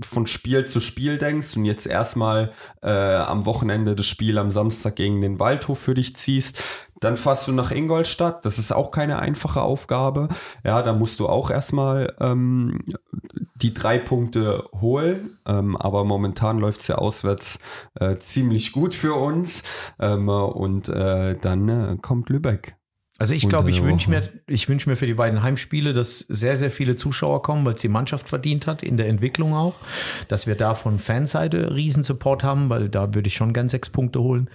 [0.03, 4.97] von Spiel zu Spiel denkst und jetzt erstmal äh, am Wochenende das Spiel am Samstag
[4.97, 6.63] gegen den Waldhof für dich ziehst.
[7.01, 8.45] Dann fährst du nach Ingolstadt.
[8.45, 10.29] Das ist auch keine einfache Aufgabe.
[10.65, 12.81] Ja, da musst du auch erstmal ähm,
[13.57, 15.31] die drei Punkte holen.
[15.47, 17.59] Ähm, aber momentan läuft es ja auswärts
[17.95, 19.63] äh, ziemlich gut für uns.
[19.99, 22.80] Ähm, und äh, dann äh, kommt Lübeck.
[23.21, 26.57] Also ich glaube, ich wünsche mir, ich wünsche mir für die beiden Heimspiele, dass sehr,
[26.57, 29.75] sehr viele Zuschauer kommen, weil es die Mannschaft verdient hat, in der Entwicklung auch.
[30.29, 34.23] Dass wir da von Fanseite Riesensupport haben, weil da würde ich schon gern sechs Punkte
[34.23, 34.49] holen.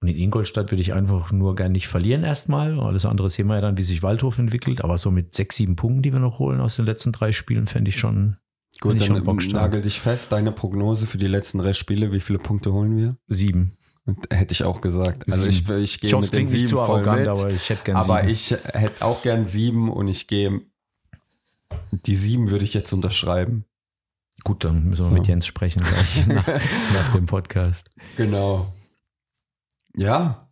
[0.00, 2.80] Und in Ingolstadt würde ich einfach nur gern nicht verlieren erstmal.
[2.80, 4.82] Alles andere sehen wir ja dann, wie sich Waldhof entwickelt.
[4.82, 7.66] Aber so mit sechs, sieben Punkten, die wir noch holen aus den letzten drei Spielen,
[7.66, 8.38] fände ich schon
[8.80, 10.30] Gut, ich dann schon nagel dich fest.
[10.30, 13.16] Deine Prognose für die letzten drei Spiele, wie viele Punkte holen wir?
[13.26, 13.72] sieben.
[14.30, 15.30] Hätte ich auch gesagt.
[15.30, 17.28] Also ich, ich gehe mit den nicht sieben zu voll arrogant, mit.
[17.28, 18.28] aber ich hätte gern aber sieben.
[18.30, 20.62] ich hätte auch gern sieben und ich gehe,
[21.90, 23.64] die sieben würde ich jetzt unterschreiben.
[24.44, 25.14] Gut, dann müssen wir So.
[25.14, 27.90] mit Jens sprechen gleich nach, nach dem Podcast.
[28.16, 28.72] Genau.
[29.94, 30.48] Ja,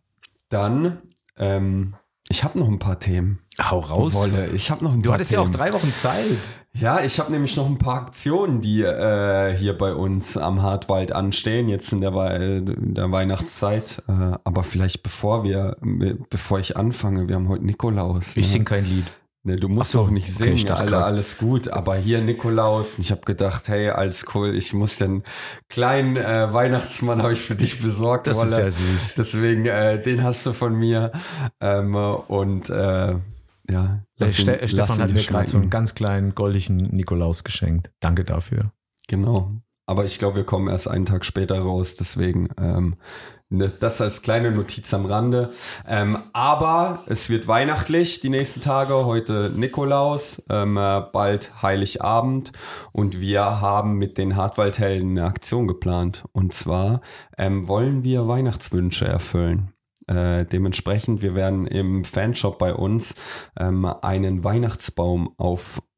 [0.49, 1.01] dann,
[1.37, 1.95] ähm,
[2.29, 3.39] ich habe noch ein paar Themen.
[3.59, 4.13] Hau raus.
[4.13, 5.57] Wolle, ich habe noch ein Du paar hattest ja auch Themen.
[5.57, 6.37] drei Wochen Zeit.
[6.73, 11.11] Ja, ich habe nämlich noch ein paar Aktionen, die äh, hier bei uns am Hartwald
[11.11, 14.03] anstehen, jetzt in der, in der Weihnachtszeit.
[14.07, 15.77] Äh, aber vielleicht bevor wir,
[16.29, 18.37] bevor ich anfange, wir haben heute Nikolaus.
[18.37, 18.51] Ich ne?
[18.51, 19.05] sing kein Lied.
[19.47, 21.69] Ne, du musst so, nicht okay, singen, ich dachte alle, alles gut.
[21.69, 25.23] Aber hier Nikolaus, ich habe gedacht, hey, alles cool, ich muss den
[25.69, 28.27] kleinen äh, Weihnachtsmann habe ich für dich besorgt.
[28.27, 28.63] Das ist Wolle.
[28.63, 29.15] ja süß.
[29.15, 31.13] Deswegen, äh, den hast du von mir.
[31.61, 33.19] Ähm, und äh, ja,
[33.69, 37.89] Äh, ihn- lass Stefan ihn hat mir gerade so einen ganz kleinen goldenen Nikolaus geschenkt.
[38.01, 38.73] Danke dafür.
[39.07, 39.53] Genau.
[39.85, 42.97] Aber ich glaube, wir kommen erst einen Tag später raus, deswegen ähm,
[43.49, 45.51] das als kleine Notiz am Rande.
[45.87, 49.05] Ähm, aber es wird weihnachtlich die nächsten Tage.
[49.05, 52.51] Heute Nikolaus, ähm, äh, bald Heiligabend
[52.91, 56.25] und wir haben mit den Hartwaldhelden eine Aktion geplant.
[56.33, 57.01] Und zwar
[57.37, 59.73] ähm, wollen wir Weihnachtswünsche erfüllen.
[60.07, 63.15] Äh, dementsprechend, wir werden im Fanshop bei uns
[63.59, 65.33] ähm, einen Weihnachtsbaum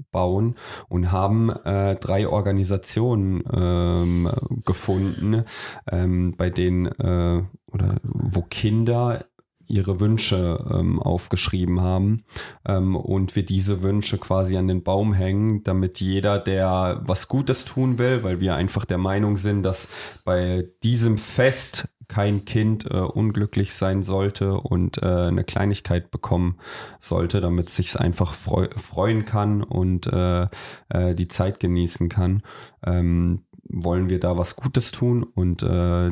[0.09, 0.55] aufbauen
[0.87, 4.29] und haben äh, drei Organisationen ähm,
[4.65, 5.43] gefunden,
[5.91, 9.23] ähm, bei denen äh, oder wo Kinder
[9.67, 12.23] ihre Wünsche ähm, aufgeschrieben haben
[12.65, 17.65] ähm, und wir diese Wünsche quasi an den Baum hängen, damit jeder, der was Gutes
[17.65, 19.91] tun will, weil wir einfach der Meinung sind, dass
[20.25, 26.57] bei diesem Fest kein Kind äh, unglücklich sein sollte und äh, eine Kleinigkeit bekommen
[26.99, 30.47] sollte, damit es sich einfach freu freuen kann und äh,
[30.89, 32.43] äh, die Zeit genießen kann,
[32.85, 36.11] ähm, wollen wir da was Gutes tun und äh,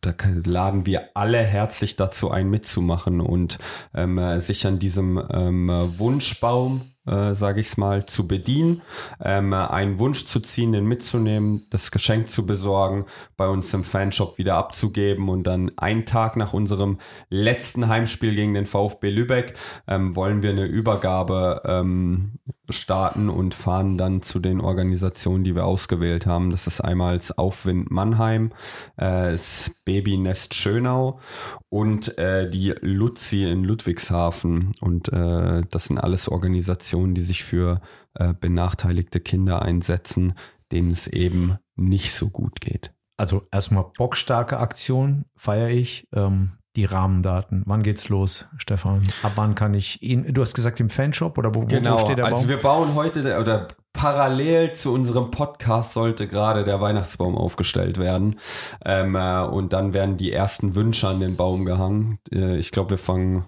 [0.00, 3.58] da laden wir alle herzlich dazu ein, mitzumachen und
[3.94, 8.82] ähm, äh, sich an diesem ähm, äh, Wunschbaum, äh, sage ich es mal, zu bedienen,
[9.20, 13.84] ähm, äh, einen Wunsch zu ziehen, den mitzunehmen, das Geschenk zu besorgen, bei uns im
[13.84, 19.54] Fanshop wieder abzugeben und dann einen Tag nach unserem letzten Heimspiel gegen den VfB Lübeck
[19.86, 22.38] ähm, wollen wir eine Übergabe ähm,
[22.70, 26.50] starten und fahren dann zu den Organisationen, die wir ausgewählt haben.
[26.50, 28.52] Das ist einmal das Aufwind Mannheim,
[28.96, 31.20] äh, das Babynest Schönau
[31.68, 34.72] und äh, die Luzi in Ludwigshafen.
[34.80, 37.80] Und äh, das sind alles Organisationen, die sich für
[38.14, 40.34] äh, benachteiligte Kinder einsetzen,
[40.72, 42.92] denen es eben nicht so gut geht.
[43.16, 46.08] Also erstmal bockstarke Aktion, feiere ich.
[46.14, 47.62] Ähm, die Rahmendaten.
[47.66, 49.02] Wann geht's los, Stefan?
[49.22, 50.34] Ab wann kann ich ihn?
[50.34, 52.48] Du hast gesagt im Fanshop oder wo, wo- Genau, wo steht der also Baum?
[52.48, 58.40] wir bauen heute der- oder parallel zu unserem Podcast sollte gerade der Weihnachtsbaum aufgestellt werden
[58.84, 62.18] ähm, äh, und dann werden die ersten Wünsche an den Baum gehangen.
[62.32, 63.44] Äh, ich glaube, wir fangen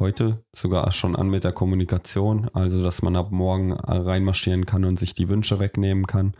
[0.00, 4.98] heute sogar schon an mit der Kommunikation, also dass man ab morgen reinmarschieren kann und
[4.98, 6.34] sich die Wünsche wegnehmen kann.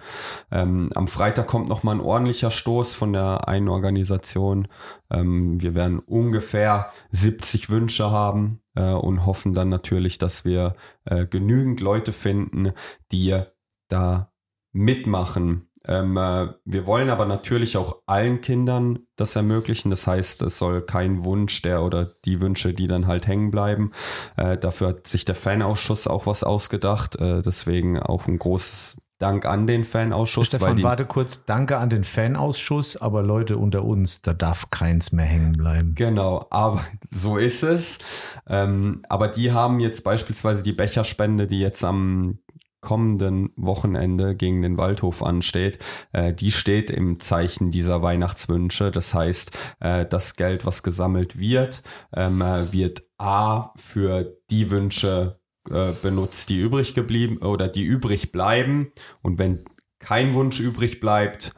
[0.51, 4.67] Ähm, am Freitag kommt noch mal ein ordentlicher Stoß von der einen Organisation.
[5.11, 11.27] Ähm, wir werden ungefähr 70 Wünsche haben äh, und hoffen dann natürlich, dass wir äh,
[11.27, 12.73] genügend Leute finden,
[13.13, 13.41] die
[13.89, 14.33] da
[14.73, 19.91] mitmachen Ähm, äh, wir wollen aber natürlich auch allen Kindern das ermöglichen.
[19.91, 23.93] Das heißt, es soll kein Wunsch der oder die Wünsche, die dann halt hängen bleiben.
[24.37, 27.17] Äh, dafür hat sich der Fanausschuss auch was ausgedacht.
[27.17, 30.47] Äh, deswegen auch ein großes Dank an den Fanausschuss.
[30.47, 31.45] Stefan, die, warte kurz.
[31.45, 35.95] Danke an den Fanausschuss, aber Leute unter uns, da darf keins mehr hängen bleiben.
[35.95, 37.99] Genau, aber so ist es.
[38.49, 42.39] Ähm, aber die haben jetzt beispielsweise die Becherspende, die jetzt am
[42.81, 45.79] kommenden Wochenende gegen den Waldhof ansteht,
[46.13, 48.91] äh, die steht im Zeichen dieser Weihnachtswünsche.
[48.91, 51.83] Das heißt, äh, das Geld, was gesammelt wird,
[52.15, 55.41] ähm, äh, wird A für die Wünsche
[55.71, 58.93] äh, benutzt, die übrig geblieben oder die übrig bleiben.
[59.23, 59.65] Und wenn
[59.99, 61.53] kein Wunsch übrig bleibt,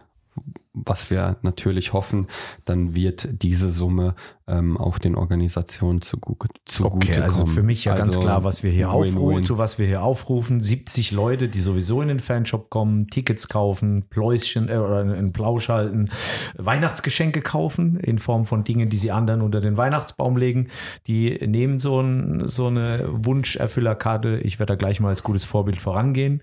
[0.73, 2.27] was wir natürlich hoffen,
[2.65, 4.15] dann wird diese Summe
[4.49, 7.55] ähm, auch den Organisationen zugute, zugute Okay, also kommen.
[7.55, 9.15] für mich ja ganz Also klar, was wir hier Win-Win.
[9.17, 10.61] aufrufen, zu was wir hier aufrufen.
[10.61, 15.69] 70 Leute, die sowieso in den Fanshop kommen, Tickets kaufen, Pläuschen äh, oder einen Plausch
[15.69, 16.11] halten,
[16.59, 20.69] Weihnachtsgeschenke kaufen in Form von Dingen, die sie anderen unter den Weihnachtsbaum legen.
[21.07, 24.39] Die nehmen so, ein, so eine Wunscherfüllerkarte.
[24.43, 26.43] Ich werde da gleich mal als gutes Vorbild vorangehen.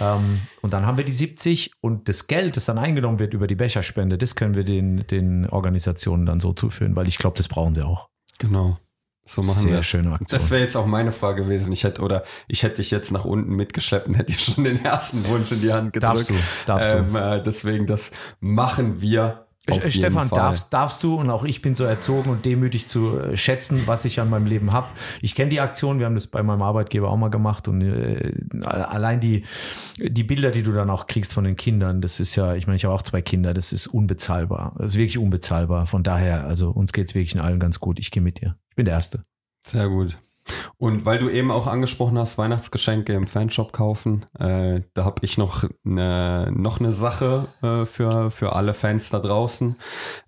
[0.00, 3.46] Ähm, und dann haben wir die 70 und das Geld, das dann eingenommen wird über
[3.46, 7.48] die Becherspende, das können wir den, den Organisationen dann so zuführen, weil ich glaube, das
[7.48, 8.08] brauchen sie auch.
[8.38, 8.76] Genau.
[9.24, 9.82] So machen Sehr wir.
[9.82, 10.26] schöne Aktion.
[10.40, 11.70] Das wäre jetzt auch meine Frage gewesen.
[11.72, 14.84] Ich hätte oder ich hätte dich jetzt nach unten mitgeschleppt und hätte dir schon den
[14.84, 16.30] ersten Wunsch in die Hand gedrückt.
[16.30, 16.34] Darfst du,
[16.66, 16.96] darfst du.
[16.98, 19.46] ähm, äh, deswegen, das machen wir.
[19.66, 23.36] Äh, Stefan, darfst, darfst du und auch ich bin so erzogen und demütig zu äh,
[23.36, 24.88] schätzen, was ich an meinem Leben habe.
[25.20, 28.32] Ich kenne die Aktion, wir haben das bei meinem Arbeitgeber auch mal gemacht und äh,
[28.64, 29.44] allein die,
[29.98, 32.76] die Bilder, die du dann auch kriegst von den Kindern, das ist ja, ich meine,
[32.76, 34.74] ich habe auch zwei Kinder, das ist unbezahlbar.
[34.78, 35.86] Das ist wirklich unbezahlbar.
[35.86, 37.98] Von daher, also uns geht's wirklich in allen ganz gut.
[37.98, 38.56] Ich gehe mit dir.
[38.70, 39.24] Ich bin der Erste.
[39.62, 40.16] Sehr gut.
[40.78, 45.38] Und weil du eben auch angesprochen hast, Weihnachtsgeschenke im Fanshop kaufen, äh, da habe ich
[45.38, 49.76] noch eine, noch eine Sache äh, für, für alle Fans da draußen,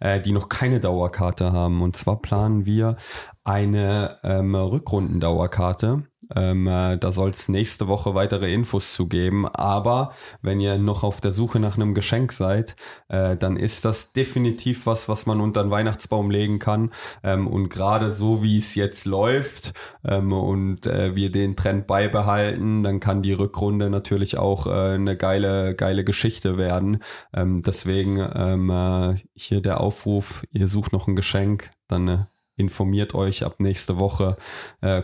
[0.00, 1.82] äh, die noch keine Dauerkarte haben.
[1.82, 2.96] Und zwar planen wir
[3.44, 6.04] eine ähm, Rückrundendauerkarte.
[6.34, 9.46] Ähm, äh, da soll es nächste Woche weitere Infos zu geben.
[9.46, 12.76] Aber wenn ihr noch auf der Suche nach einem Geschenk seid,
[13.08, 16.92] äh, dann ist das definitiv was, was man unter den Weihnachtsbaum legen kann.
[17.22, 19.72] Ähm, und gerade so wie es jetzt läuft
[20.04, 25.16] ähm, und äh, wir den Trend beibehalten, dann kann die Rückrunde natürlich auch äh, eine
[25.16, 27.02] geile, geile Geschichte werden.
[27.34, 33.44] Ähm, deswegen ähm, äh, hier der Aufruf, ihr sucht noch ein Geschenk, dann informiert euch
[33.44, 34.36] ab nächste Woche,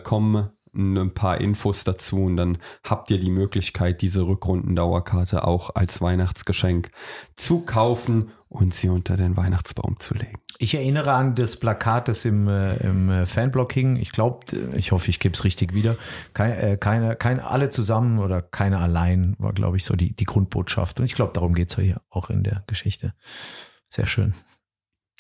[0.03, 6.01] kommen ein paar Infos dazu und dann habt ihr die Möglichkeit, diese Rückrundendauerkarte auch als
[6.01, 6.91] Weihnachtsgeschenk
[7.37, 10.39] zu kaufen und sie unter den Weihnachtsbaum zu legen.
[10.59, 13.97] Ich erinnere an das Plakat, das im, äh, im äh, Fanblog hing.
[13.97, 14.41] Ich glaube,
[14.75, 15.97] ich hoffe, ich gebe es richtig wieder.
[16.35, 20.25] Kein, äh, keine, kein, alle zusammen oder keiner allein war, glaube ich, so die, die
[20.25, 20.99] Grundbotschaft.
[20.99, 23.15] Und ich glaube, darum geht's ja hier auch in der Geschichte.
[23.89, 24.35] Sehr schön.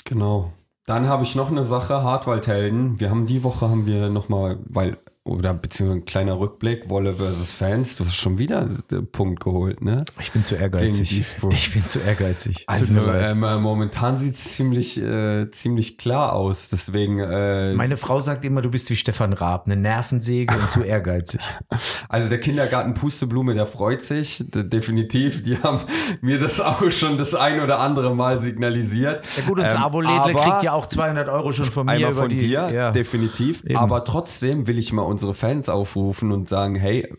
[0.04, 0.52] Genau.
[0.86, 2.98] Dann habe ich noch eine Sache, Hartwaldhelden.
[2.98, 4.96] Wir haben die Woche haben wir nochmal, weil,
[5.28, 7.96] oder beziehungsweise ein kleiner Rückblick, Wolle versus Fans.
[7.96, 10.04] Du hast schon wieder den Punkt geholt, ne?
[10.20, 11.34] Ich bin zu ehrgeizig.
[11.50, 12.64] Ich bin zu ehrgeizig.
[12.66, 16.68] Also ähm, äh, momentan sieht es ziemlich, äh, ziemlich klar aus.
[16.68, 20.82] Deswegen, äh, Meine Frau sagt immer, du bist wie Stefan Raab, eine Nervensäge und zu
[20.82, 21.40] ehrgeizig.
[22.08, 25.42] also der Kindergarten Pusteblume, der freut sich, definitiv.
[25.42, 25.80] Die haben
[26.20, 29.24] mir das auch schon das ein oder andere Mal signalisiert.
[29.36, 32.20] Ja gut, unser Ähm, Abo-Lädle kriegt ja auch 200 Euro schon von mir Einmal über
[32.22, 32.90] von die, dir, Ja.
[32.92, 33.64] definitiv.
[33.64, 33.76] Eben.
[33.76, 37.12] Aber trotzdem will ich mal unsere Fans aufrufen und sagen, hey,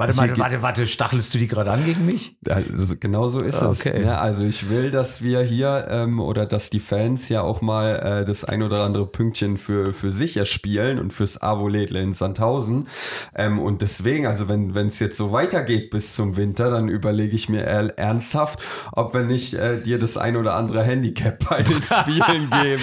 [0.00, 2.36] Warte mal, warte, warte, stachelst du die gerade an gegen mich?
[2.48, 3.98] Also genau so ist Okay.
[3.98, 4.04] es.
[4.06, 4.18] Ne?
[4.18, 8.24] Also ich will, dass wir hier ähm, oder dass die Fans ja auch mal äh,
[8.24, 12.88] das ein oder andere Pünktchen für, für sich erspielen und fürs Avo-Lädle in Sandhausen.
[13.34, 17.50] Ähm, und deswegen, also wenn es jetzt so weitergeht bis zum Winter, dann überlege ich
[17.50, 18.60] mir ernsthaft,
[18.92, 22.82] ob wir nicht äh, dir das ein oder andere Handicap bei den Spielen geben,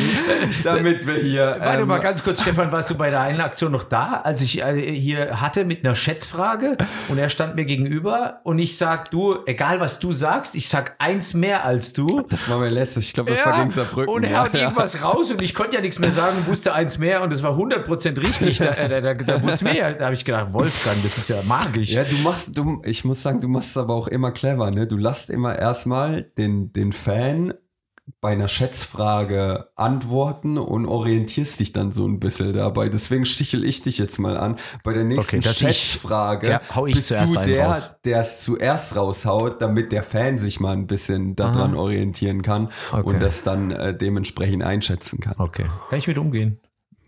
[0.63, 1.57] damit wir hier...
[1.59, 4.41] Warte ähm, mal ganz kurz, Stefan, warst du bei der einen Aktion noch da, als
[4.41, 6.77] ich äh, hier hatte mit einer Schätzfrage
[7.09, 10.95] und er stand mir gegenüber und ich sag, du, egal was du sagst, ich sag
[10.99, 12.21] eins mehr als du.
[12.29, 14.13] Das war mein letztes, ich glaube, das war gegen Saarbrücken.
[14.13, 14.61] und er ja, hat ja.
[14.61, 17.57] irgendwas raus und ich konnte ja nichts mehr sagen, wusste eins mehr und es war
[17.57, 18.57] 100% richtig.
[18.57, 19.93] Da, äh, da, da, da wurde es mehr.
[19.93, 21.91] Da habe ich gedacht, Wolfgang, das ist ja magisch.
[21.91, 24.87] Ja, du machst, du, ich muss sagen, du machst es aber auch immer clever, ne?
[24.87, 27.53] Du lässt immer erstmal den, den Fan
[28.21, 32.89] bei einer Schätzfrage antworten und orientierst dich dann so ein bisschen dabei.
[32.89, 34.55] Deswegen stichel ich dich jetzt mal an.
[34.83, 38.95] Bei der nächsten Okay, Schätzfrage Ja, hau ich bist zuerst du der, der es zuerst
[38.95, 43.03] raushaut, damit der Fan sich mal ein bisschen daran orientieren kann Okay.
[43.03, 45.35] und das dann äh, dementsprechend einschätzen kann.
[45.37, 46.59] Okay, kann ich mit umgehen.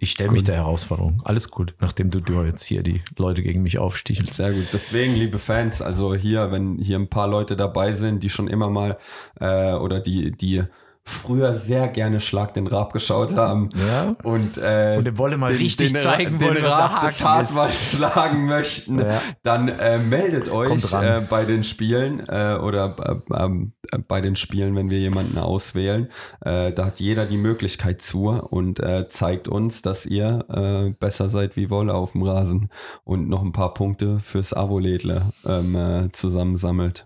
[0.02, 1.22] Ich stelle mich der Herausforderung.
[1.26, 4.34] Alles gut, nachdem du, du jetzt hier die Leute gegen mich aufstichelst.
[4.36, 4.68] Sehr gut.
[4.72, 8.70] Deswegen, liebe Fans, also hier, wenn hier ein paar Leute dabei sind, die schon immer
[8.70, 8.98] mal
[9.42, 10.64] äh, oder die, die
[11.06, 14.16] früher sehr gerne Schlag den Rab geschaut haben Ja.
[14.24, 17.24] und, äh, Und dem Wolle mal richtig den, zeigen den wollen, was der Rab des.
[17.24, 19.20] Hartwalds schlagen möchten, Ja.
[19.42, 22.96] dann äh, meldet euch äh, bei den Spielen äh, oder
[23.32, 26.10] äh, ähm, äh, bei den Spielen, wenn wir jemanden auswählen.
[26.42, 28.80] Äh, da hat jeder die Möglichkeit zu und
[29.10, 32.70] zeigt uns, dass ihr besser seid wie Wolle auf dem Rasen
[33.04, 37.06] und noch ein paar Punkte fürs Avo-Lädle ähm, äh, zusammensammelt.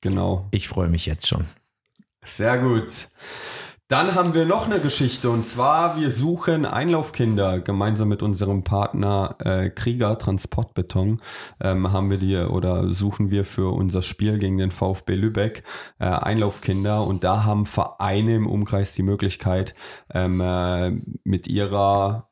[0.00, 0.46] Genau.
[0.50, 1.44] Ich freue mich jetzt schon.
[2.24, 3.08] Sehr gut.
[3.88, 9.36] Dann haben wir noch eine Geschichte und zwar wir suchen Einlaufkinder gemeinsam mit unserem Partner
[9.40, 11.20] äh, Krieger Transportbeton
[11.60, 15.62] ähm, haben wir die oder suchen wir für unser Spiel gegen den VfB Lübeck
[15.98, 19.74] äh, Einlaufkinder und da haben Vereine im Umkreis die Möglichkeit
[20.14, 20.92] ähm, äh,
[21.24, 22.31] mit ihrer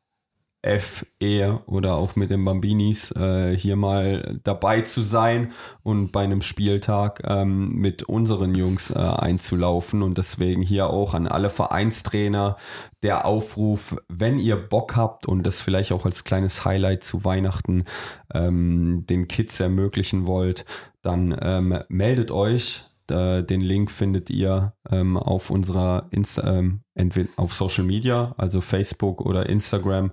[0.63, 5.53] FE oder auch mit den Bambinis äh, hier mal dabei zu sein
[5.83, 10.03] und bei einem Spieltag ähm, mit unseren Jungs äh, einzulaufen.
[10.03, 12.59] Und deswegen hier auch an alle Vereinstrainer
[13.03, 17.85] der Aufruf, wenn ihr Bock habt und das vielleicht auch als kleines Highlight zu Weihnachten
[18.35, 20.67] ähm, den Kids ermöglichen wollt,
[21.01, 22.85] dann ähm, meldet euch.
[23.11, 26.83] Den Link findet ihr ähm, auf unserer Insta ähm,
[27.37, 30.13] auf Social Media, also Facebook oder Instagram.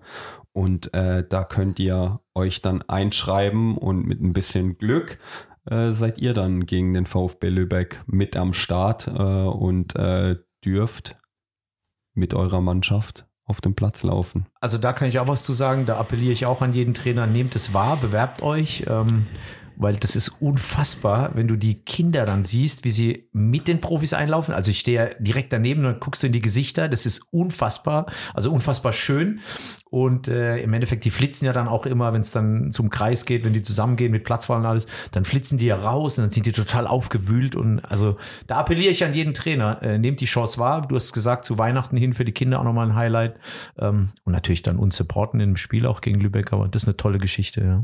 [0.58, 5.20] Und äh, da könnt ihr euch dann einschreiben und mit ein bisschen Glück
[5.70, 11.16] äh, seid ihr dann gegen den VfB Lübeck mit am Start äh, und äh, dürft
[12.16, 14.48] mit eurer Mannschaft auf dem Platz laufen.
[14.60, 15.86] Also da kann ich auch was zu sagen.
[15.86, 18.84] Da appelliere ich auch an jeden Trainer, nehmt es wahr, bewerbt euch.
[18.88, 19.28] Ähm,
[19.80, 24.14] weil das ist unfassbar, wenn du die Kinder dann siehst, wie sie mit den Profis
[24.14, 24.54] einlaufen.
[24.56, 26.90] Also ich stehe ja direkt daneben und guckst du in die Gesichter.
[26.90, 29.40] Das ist unfassbar, also unfassbar schön.
[29.90, 33.26] Und äh, im Endeffekt, die flitzen ja dann auch immer, wenn es dann zum Kreis
[33.26, 36.32] geht, wenn die zusammengehen mit Platzwahl und alles, dann flitzen die ja raus und dann
[36.32, 37.56] sind die total aufgewühlt.
[37.56, 38.18] Und also
[38.48, 40.82] da appelliere ich an jeden Trainer, äh, nehmt die Chance wahr.
[40.82, 43.36] Du hast gesagt, zu Weihnachten hin für die Kinder auch nochmal ein Highlight.
[43.78, 46.98] Ähm, und natürlich dann uns supporten im Spiel auch gegen Lübeck, aber das ist eine
[46.98, 47.84] tolle Geschichte, ja.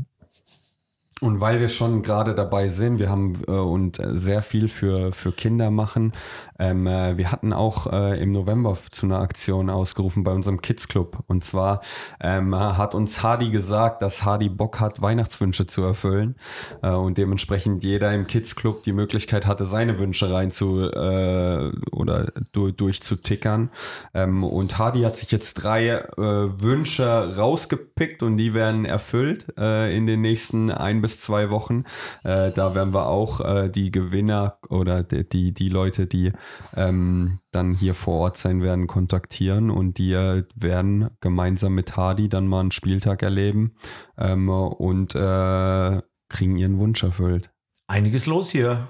[1.24, 5.10] Und weil wir schon gerade dabei sind, wir haben äh, und äh, sehr viel für,
[5.10, 6.12] für Kinder machen.
[6.58, 10.86] Ähm, äh, wir hatten auch äh, im November zu einer Aktion ausgerufen bei unserem Kids
[10.86, 11.24] Club.
[11.26, 11.80] Und zwar
[12.20, 16.36] ähm, hat uns Hardy gesagt, dass Hardy Bock hat, Weihnachtswünsche zu erfüllen.
[16.82, 21.72] Äh, und dementsprechend jeder im Kids Club die Möglichkeit hatte, seine Wünsche rein zu äh,
[21.90, 23.70] oder du, durchzutickern.
[24.12, 29.96] Ähm, und Hardy hat sich jetzt drei äh, Wünsche rausgepickt und die werden erfüllt äh,
[29.96, 31.84] in den nächsten ein bis zwei Wochen.
[32.22, 36.32] Äh, da werden wir auch äh, die Gewinner oder die, die, die Leute, die
[36.76, 42.28] ähm, dann hier vor Ort sein werden, kontaktieren und die äh, werden gemeinsam mit Hardy
[42.28, 43.74] dann mal einen Spieltag erleben
[44.18, 47.50] ähm, und äh, kriegen ihren Wunsch erfüllt.
[47.86, 48.88] Einiges los hier.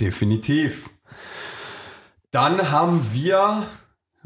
[0.00, 0.90] Definitiv.
[2.30, 3.64] Dann haben wir,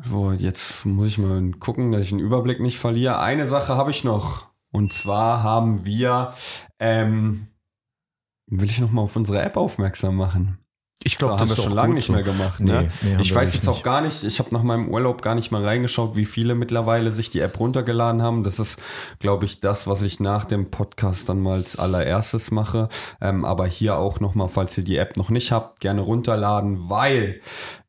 [0.04, 3.18] so, jetzt muss ich mal gucken, dass ich den Überblick nicht verliere.
[3.18, 4.53] Eine Sache habe ich noch.
[4.74, 6.34] Und zwar haben wir,
[6.80, 7.46] ähm,
[8.50, 10.58] will ich noch mal auf unsere App aufmerksam machen.
[11.06, 12.12] Ich So, glaube, haben das wir ist schon auch lange nicht so.
[12.12, 12.60] mehr gemacht.
[12.60, 12.88] Ne?
[13.02, 13.84] nee, haben ich wir weiß jetzt auch nicht.
[13.84, 17.30] gar nicht, ich habe nach meinem Urlaub gar nicht mal reingeschaut, wie viele mittlerweile sich
[17.30, 18.42] die App runtergeladen haben.
[18.42, 18.80] Das ist,
[19.20, 22.88] glaube ich, das, was ich nach dem Podcast dann mal als allererstes mache.
[23.20, 26.88] Ähm, aber hier auch noch mal, falls ihr die App noch nicht habt, gerne runterladen,
[26.90, 27.40] weil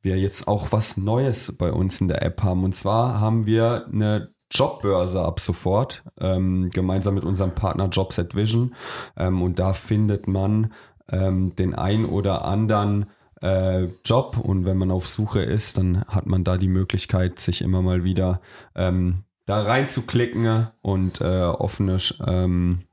[0.02, 2.64] wir jetzt auch was Neues bei uns in der App haben.
[2.64, 8.76] Und zwar haben wir eine Jobbörse ab sofort, ähm, gemeinsam mit unserem Partner Jobset Vision.
[9.18, 10.74] Ähm, und da findet man
[11.10, 13.08] ähm, den ein oder anderen
[13.42, 14.38] äh, Job.
[14.38, 18.04] Und wenn man auf Suche ist, dann hat man da die Möglichkeit, sich immer mal
[18.04, 18.42] wieder
[18.76, 22.84] ähm, da reinzuklicken und äh, offene, ähm,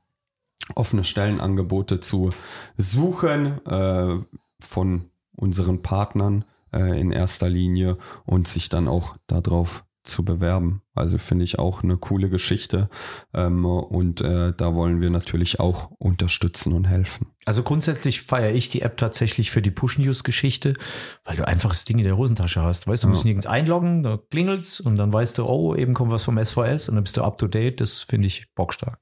[0.75, 2.29] offene Stellenangebote zu
[2.77, 4.17] suchen äh,
[4.59, 10.81] von unseren Partnern äh, in erster Linie und sich dann auch darauf zu bewerben.
[10.95, 12.89] Also finde ich auch eine coole Geschichte
[13.33, 17.27] ähm, und äh, da wollen wir natürlich auch unterstützen und helfen.
[17.45, 20.75] Also grundsätzlich feiere ich die App tatsächlich für die Push-News-Geschichte,
[21.25, 22.87] weil du einfach das Ding in der Hosentasche hast.
[22.87, 26.11] Weißt du, du musst nirgends einloggen, da klingelt's und dann weißt du, oh, eben kommt
[26.11, 27.81] was vom SVS und dann bist du up to date.
[27.81, 28.99] Das finde ich bockstark.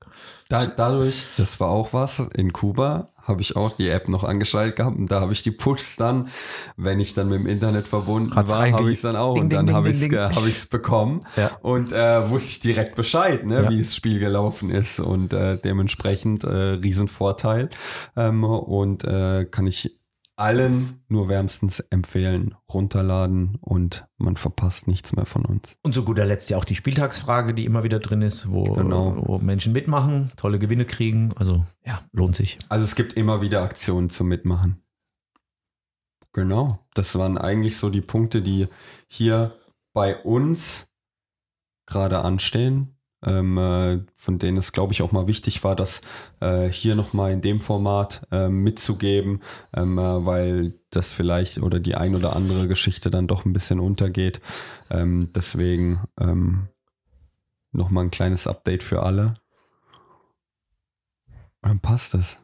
[0.49, 4.75] Da, dadurch, das war auch was, in Kuba habe ich auch die App noch angeschaltet
[4.77, 6.27] gehabt und da habe ich die Pushs dann,
[6.77, 9.43] wenn ich dann mit dem Internet verbunden Hat's war, habe ich es dann auch Ding,
[9.43, 11.51] und dann habe ich es hab ich's bekommen Ja.
[11.61, 13.69] und äh, wusste ich direkt Bescheid, ne, Ja.
[13.69, 17.69] wie das Spiel gelaufen ist und äh, dementsprechend äh, Riesenvorteil
[18.15, 19.97] ähm, und äh, kann ich
[20.41, 25.77] allen nur wärmstens empfehlen, runterladen und man verpasst nichts mehr von uns.
[25.83, 29.15] Und zu guter Letzt ja auch die Spieltagsfrage, die immer wieder drin ist, wo, Genau.
[29.25, 31.31] wo Menschen mitmachen, tolle Gewinne kriegen.
[31.35, 32.57] Also ja, lohnt sich.
[32.69, 34.81] Also es gibt immer wieder Aktionen zum Mitmachen.
[36.33, 38.67] Genau, das waren eigentlich so die Punkte, die
[39.07, 39.57] hier
[39.93, 40.93] bei uns
[41.85, 46.01] gerade anstehen, ähm, äh, von denen es, glaube ich, auch mal wichtig war, das
[46.39, 49.41] äh, hier nochmal in dem Format ähm, mitzugeben,
[49.75, 53.79] ähm, äh, weil das vielleicht oder die ein oder andere Geschichte dann doch ein bisschen
[53.79, 54.41] untergeht.
[54.89, 56.67] Ähm, deswegen ähm,
[57.71, 59.35] nochmal ein kleines Update für alle.
[61.61, 62.39] Dann passt es.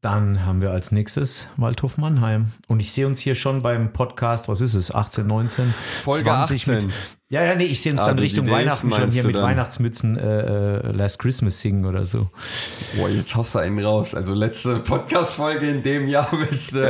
[0.00, 2.52] Dann haben wir als nächstes Waldhof Mannheim.
[2.68, 5.74] Und ich sehe uns hier schon beim Podcast, was ist es, 18, 19,
[6.04, 6.74] Folge 20 18.
[6.86, 6.94] mit.
[7.30, 9.42] Ja, ja, nee, ich sehe uns Ah, dann Richtung Days Weihnachten schon hier mit dann?
[9.42, 12.30] Weihnachtsmützen äh, äh, Last Christmas singen oder so.
[12.96, 14.14] Boah, jetzt hast du einen raus.
[14.14, 16.88] Also letzte Podcast-Folge in dem Jahr willst du.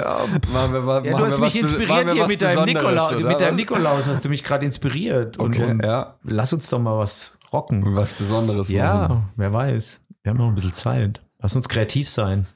[0.53, 4.07] machen wir, machen Ja, du hast mich inspiriert hier mit deinem, Nikolaus, mit deinem Nikolaus,
[4.07, 5.39] hast du mich gerade inspiriert.
[5.39, 6.19] Und, Okay, und ja.
[6.25, 7.97] lass uns doch mal was rocken.
[7.97, 8.77] Was Besonderes machen.
[8.77, 10.03] Ja, wer weiß.
[10.23, 11.21] Wir haben noch ein bisschen Zeit.
[11.41, 12.47] Lass uns kreativ sein.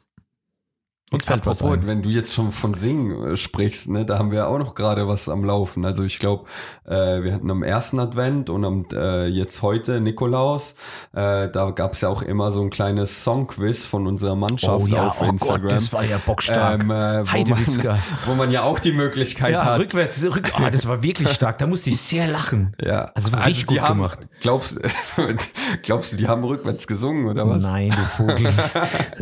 [1.13, 1.87] Uns fällt was Apropos, ein.
[1.87, 5.07] wenn du jetzt schon von Singen äh, sprichst, ne, da haben wir auch noch gerade
[5.09, 5.85] was am Laufen.
[5.85, 6.45] Also ich glaube,
[6.87, 10.75] äh, wir hatten am ersten Advent und am äh, jetzt heute Nikolaus,
[11.13, 14.87] äh, da gab es ja auch immer so ein kleines Songquiz von unserer Mannschaft Oh
[14.87, 15.63] ja, auf oh Instagram.
[15.63, 16.83] Gott, das war ja bockstark.
[16.83, 19.81] Ähm, äh, wo, man, wo man ja auch die Möglichkeit Ja, hat.
[19.81, 21.59] rückwärts, rück, ah, das war wirklich stark.
[21.59, 22.75] Da musste ich sehr lachen.
[22.83, 24.19] Ja, Also war richtig die gut haben, gemacht.
[24.41, 24.81] Glaubst,
[25.83, 27.63] glaubst du, die haben rückwärts gesungen oder was?
[27.63, 28.53] Nein, du Vogel.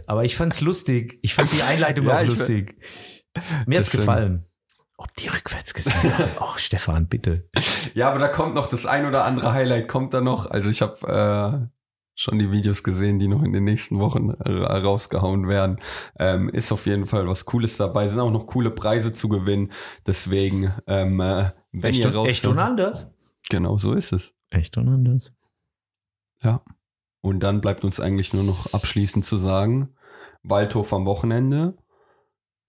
[0.07, 1.18] Aber ich fand's lustig.
[1.22, 2.76] Ich fand die Einleitung Ja, auch lustig.
[3.66, 4.47] Mir hat's gefallen.
[4.97, 6.31] Ob die rückwärts gesungen haben.
[6.41, 7.49] Oh, Stefan, bitte.
[7.95, 10.51] Ja, aber da kommt noch das ein oder andere Highlight, kommt da noch.
[10.51, 11.70] Also ich habe äh,
[12.14, 15.78] schon die Videos gesehen, die noch in den nächsten Wochen äh, rausgehauen werden.
[16.18, 18.09] Ähm, ist auf jeden Fall was Cooles dabei.
[18.09, 19.72] Sind auch noch coole Preise zu gewinnen.
[20.07, 23.11] Deswegen, ähm, äh, wenn Echt, ihr raus echt und anders?
[23.49, 24.35] Genau, so ist es.
[24.51, 25.33] Echt und anders.
[26.43, 26.62] Ja.
[27.22, 29.94] Und dann bleibt uns eigentlich nur noch abschließend zu sagen,
[30.42, 31.76] Waldhof am Wochenende.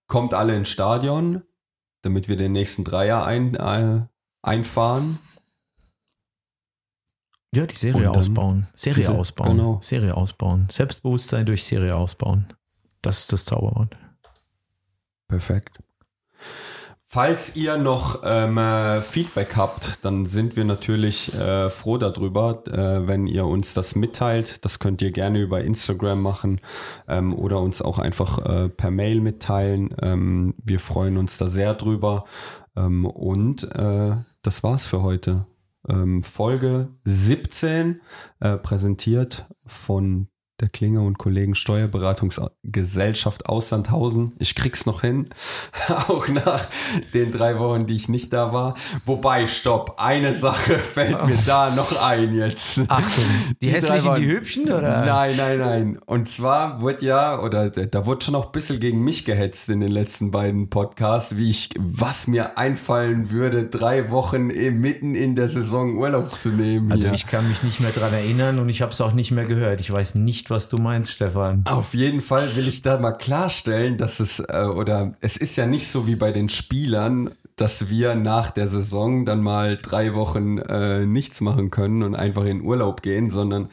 [0.08, 1.44] Kommt alle ins Stadion,
[2.02, 4.06] damit wir den nächsten Dreier ein, äh,
[4.42, 5.20] einfahren.
[7.54, 8.68] Ja, die Serie Und ausbauen.
[8.76, 9.58] Serie diese- ausbauen.
[9.58, 9.80] genau.
[9.82, 10.68] Serie ausbauen.
[10.72, 12.54] Selbstbewusstsein durch Serie ausbauen.
[13.02, 13.98] Das ist das Zauberwort.
[15.28, 15.80] Perfekt.
[17.14, 23.06] Falls ihr noch ähm, äh, Feedback habt, dann sind wir natürlich äh, froh darüber, äh,
[23.06, 24.64] wenn ihr uns das mitteilt.
[24.64, 26.62] Das könnt ihr gerne über Instagram machen
[27.10, 29.94] ähm, oder uns auch einfach äh, per Mail mitteilen.
[30.02, 32.24] Ähm, wir freuen uns da sehr drüber.
[32.78, 35.48] Ähm, und äh, das war's für heute.
[35.90, 38.00] Ähm, Folge 17,
[38.40, 40.30] äh, präsentiert von
[40.62, 44.34] der Klinger und Kollegen Steuerberatungsgesellschaft aus Sandhausen.
[44.40, 45.30] Ich krieg's noch hin,
[46.08, 46.68] auch nach
[47.14, 48.76] den drei Wochen, die ich nicht da war.
[49.06, 52.82] Wobei, stopp, eine Sache fällt mir da noch ein jetzt.
[52.88, 53.24] Achtung,
[53.62, 55.06] die, drei hässlichen, Wochen- die hübschen, oder?
[55.06, 56.00] Nein, nein, nein.
[56.06, 59.80] Und zwar wurde ja, oder da wurde schon noch ein bisschen gegen mich gehetzt in
[59.80, 65.50] den letzten beiden Podcasts, wie ich, was mir einfallen würde, drei Wochen mitten in der
[65.50, 66.92] Saison Urlaub zu nehmen.
[66.92, 67.16] Also hier.
[67.16, 69.82] ich kann mich nicht mehr dran erinnern und ich habe es auch nicht mehr gehört.
[69.82, 71.64] Ich weiß nicht, was du meinst, Stefan.
[71.68, 75.66] Auf jeden Fall will ich da mal klarstellen, dass es, äh, oder es ist ja
[75.66, 80.58] nicht so wie bei den Spielern, dass wir nach der Saison dann mal drei Wochen
[80.58, 83.70] äh, nichts machen können und einfach in Urlaub gehen, sondern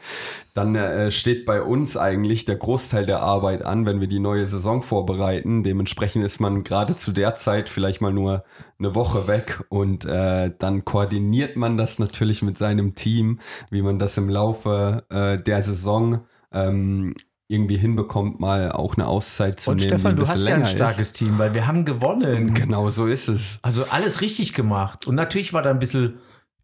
[0.53, 4.45] dann äh, steht bei uns eigentlich der Großteil der Arbeit an, wenn wir die neue
[4.45, 5.63] Saison vorbereiten.
[5.63, 8.43] Dementsprechend ist man gerade zu der Zeit vielleicht mal nur
[8.77, 13.39] eine Woche weg und äh, dann koordiniert man das natürlich mit seinem Team,
[13.71, 16.21] wie man das im Laufe äh, der Saison
[16.51, 17.15] ähm,
[17.47, 19.89] irgendwie hinbekommt, mal auch eine Auszeit zu Und nehmen.
[19.89, 22.49] Stefan, die du hast ja ein starkes Team, weil wir haben gewonnen.
[22.49, 22.55] Ist.
[22.55, 23.59] Genau so ist es.
[23.63, 25.07] Also alles richtig gemacht.
[25.07, 26.19] Und natürlich war da ein bisschen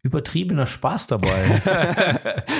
[0.06, 1.28] übertriebener Spaß dabei.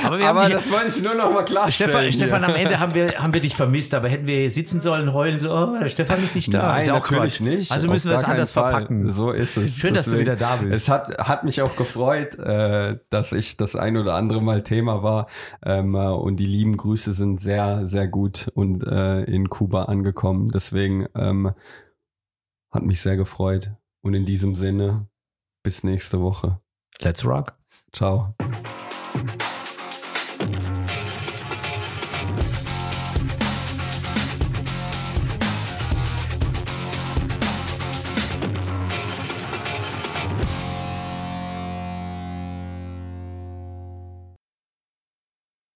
[0.05, 1.93] aber wir Aber haben dich, das wollte ich nur noch mal klarstellen.
[1.93, 4.81] Stefan, Stefan, am Ende haben wir, haben wir dich vermisst, aber hätten wir hier sitzen
[4.81, 6.63] sollen, heulen, so, oh, der Stefan ist nicht da.
[6.63, 7.41] Nein, ist ja auch natürlich Quatsch.
[7.41, 7.73] nicht.
[7.73, 8.73] Also müssen wir es anders Fall.
[8.73, 9.11] verpacken.
[9.11, 9.77] So ist es.
[9.77, 10.75] Schön, dass du wieder da bist.
[10.75, 15.03] Es hat, hat mich auch gefreut, äh, dass ich das ein oder andere Mal Thema
[15.03, 15.27] war.
[15.65, 20.49] Ähm, äh, und die lieben Grüße sind sehr, sehr gut und äh, in Kuba angekommen.
[20.53, 21.53] Deswegen ähm,
[22.73, 23.71] hat mich sehr gefreut.
[24.03, 25.09] Und in diesem Sinne,
[25.65, 26.61] bis nächste Woche.
[27.03, 27.57] Let's rock.
[27.93, 28.35] Ciao.